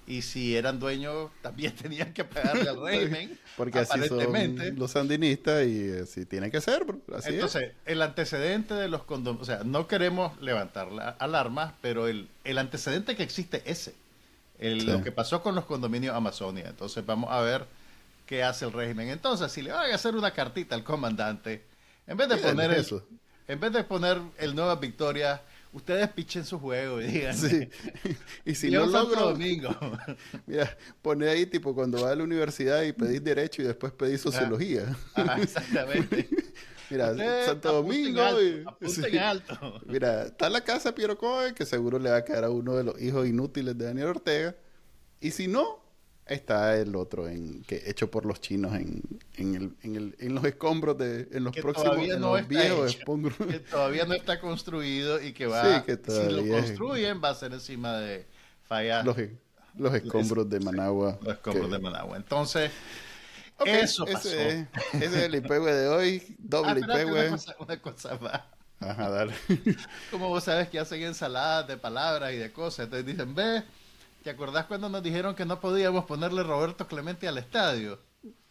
[0.06, 3.38] y si eran dueños también tenían que pagarle al régimen.
[3.56, 6.84] Porque así son los sandinistas y así tiene que ser.
[7.14, 12.08] Así Entonces, el antecedente de los condominios, o sea, no queremos levantar la alarma, pero
[12.08, 13.62] el, el antecedente que existe
[14.60, 16.66] Lo que pasó con los condominios Amazonia.
[16.68, 17.66] Entonces, vamos a ver
[18.26, 19.08] qué hace el régimen.
[19.08, 21.64] Entonces, si le van a hacer una cartita al comandante,
[22.06, 23.06] en vez de poner eso,
[23.48, 25.42] en vez de poner el Nueva Victoria
[25.72, 27.36] ustedes pichen su juego y digan.
[27.36, 27.68] Sí.
[28.44, 29.30] Y si no logro.
[29.30, 29.74] Domingo.
[30.46, 34.20] Mira, pone ahí tipo cuando vas a la universidad y pedís derecho y después pedís
[34.20, 34.96] sociología.
[35.40, 36.28] exactamente.
[36.90, 38.22] Mira, Santo Domingo.
[39.20, 39.80] alto.
[39.86, 42.84] Mira, está la casa Piero Cohen, que seguro le va a quedar a uno de
[42.84, 44.56] los hijos inútiles de Daniel Ortega.
[45.20, 45.80] Y si no,
[46.30, 49.02] Está el otro en que hecho por los chinos en,
[49.34, 52.96] en, el, en, el, en los escombros de en los próximos en los viejos
[53.48, 57.52] Que todavía no está construido y que va que si lo construyen va a ser
[57.52, 58.28] encima de
[58.62, 59.16] fallas los,
[59.76, 61.18] los escombros de Managua.
[61.20, 62.16] los escombros de Managua.
[62.16, 62.70] Entonces,
[63.64, 64.28] eso pasó.
[64.28, 67.10] Ese, es el IPW de hoy, doble ah, IPW.
[67.10, 68.40] Una cosa, una cosa más.
[68.80, 69.34] Ajá, dale.
[70.10, 73.62] Como vos sabes que hacen ensaladas de palabras y de cosas, entonces dicen, ve,
[74.22, 77.98] ¿Te acordás cuando nos dijeron que no podíamos ponerle Roberto Clemente al estadio?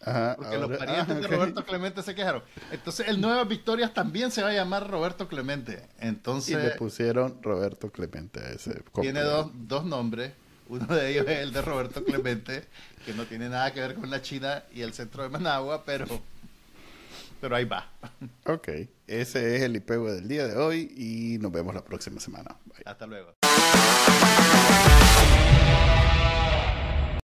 [0.02, 2.42] Ajá, Porque los parientes de Roberto Clemente se quejaron.
[2.72, 5.88] Entonces, el Nuevas Victorias también se va a llamar Roberto Clemente.
[6.00, 8.82] Entonces, y le pusieron Roberto Clemente a ese.
[9.00, 10.34] Tiene dos, dos nombres.
[10.70, 12.68] Uno de ellos es el de Roberto Clemente,
[13.10, 16.06] que no tiene nada que ver con la China y el centro de Managua, pero,
[17.42, 17.90] pero ahí va.
[18.46, 18.68] Ok,
[19.08, 22.56] ese es el IPW del día de hoy y nos vemos la próxima semana.
[22.86, 23.34] Hasta luego.